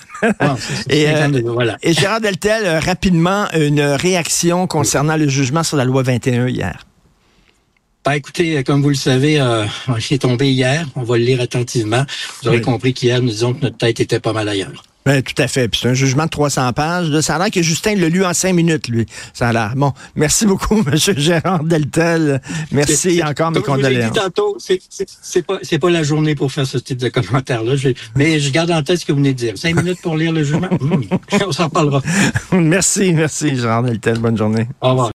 et, 0.90 1.08
euh, 1.08 1.42
voilà. 1.46 1.78
et 1.82 1.94
Gérard 1.94 2.22
Deltel, 2.22 2.66
euh, 2.66 2.80
rapidement, 2.80 3.48
une 3.54 3.82
réaction 3.82 4.68
concernant 4.72 5.18
le 5.18 5.28
jugement 5.28 5.64
sur 5.64 5.76
la 5.76 5.84
loi 5.84 6.02
21 6.02 6.48
hier. 6.48 6.88
Ben, 8.06 8.14
écoutez, 8.14 8.58
euh, 8.58 8.64
comme 8.64 8.82
vous 8.82 8.90
le 8.90 8.96
savez, 8.96 9.40
euh, 9.40 9.66
il 10.10 10.14
est 10.14 10.22
tombé 10.22 10.50
hier. 10.50 10.88
On 10.96 11.04
va 11.04 11.18
le 11.18 11.26
lire 11.26 11.42
attentivement. 11.42 12.06
Vous 12.42 12.48
aurez 12.48 12.62
compris 12.62 12.94
qu'hier, 12.94 13.22
nous 13.22 13.30
disons 13.30 13.54
que 13.54 13.62
notre 13.64 13.78
tête 13.78 14.00
était 14.00 14.22
pas 14.22 14.32
mal 14.32 14.48
ailleurs. 14.48 14.84
Ben, 15.06 15.22
tout 15.24 15.40
à 15.42 15.48
fait. 15.48 15.68
Puis 15.68 15.82
c'est 15.82 15.90
un 15.90 15.94
jugement 15.94 16.26
de 16.26 16.30
300 16.30 16.74
pages. 16.74 17.20
ça 17.22 17.36
a 17.36 17.40
l'air 17.40 17.52
que 17.52 17.62
Justin 17.62 17.96
l'a 17.96 18.10
lu 18.10 18.24
en 18.24 18.34
cinq 18.34 18.54
minutes, 18.54 18.88
lui. 18.88 19.06
Ça 19.34 19.50
a 19.50 19.54
l'air. 19.54 19.74
Bon, 19.76 19.94
merci 20.16 20.46
beaucoup, 20.46 20.80
M. 20.88 20.96
Gérard 21.18 21.64
Deltel. 21.64 22.42
Merci 22.72 23.22
encore, 23.24 23.52
mes 23.52 23.62
condoléances. 23.62 24.12
Dit 24.14 24.20
tantôt, 24.20 24.58
c'est 24.60 25.42
pas, 25.42 25.60
pas 25.82 25.90
la 25.90 26.04
journée 26.04 26.36
pour 26.36 26.52
faire 26.52 26.68
ce 26.68 26.78
type 26.78 27.00
de 27.00 27.10
commentaire-là. 27.10 27.74
Mais 28.16 28.40
je 28.40 28.52
garde 28.52 28.72
en 28.72 28.84
tête 28.84 29.00
ce 29.00 29.06
que 29.06 29.12
vous 29.12 29.18
venez 29.18 29.34
de 29.34 29.38
dire. 29.38 29.58
Cinq 29.58 29.76
minutes 29.76 30.02
pour 30.02 30.16
lire 30.18 30.32
le 30.32 30.44
jugement? 30.44 30.70
Mmh. 30.82 31.04
On 31.48 31.52
s'en 31.52 31.70
parlera. 31.70 32.02
merci, 32.52 33.14
merci, 33.14 33.56
Gérard 33.56 33.84
Deltel. 33.84 34.20
Bonne 34.20 34.38
journée. 34.38 34.68
Au 34.82 34.90
revoir. 34.90 35.10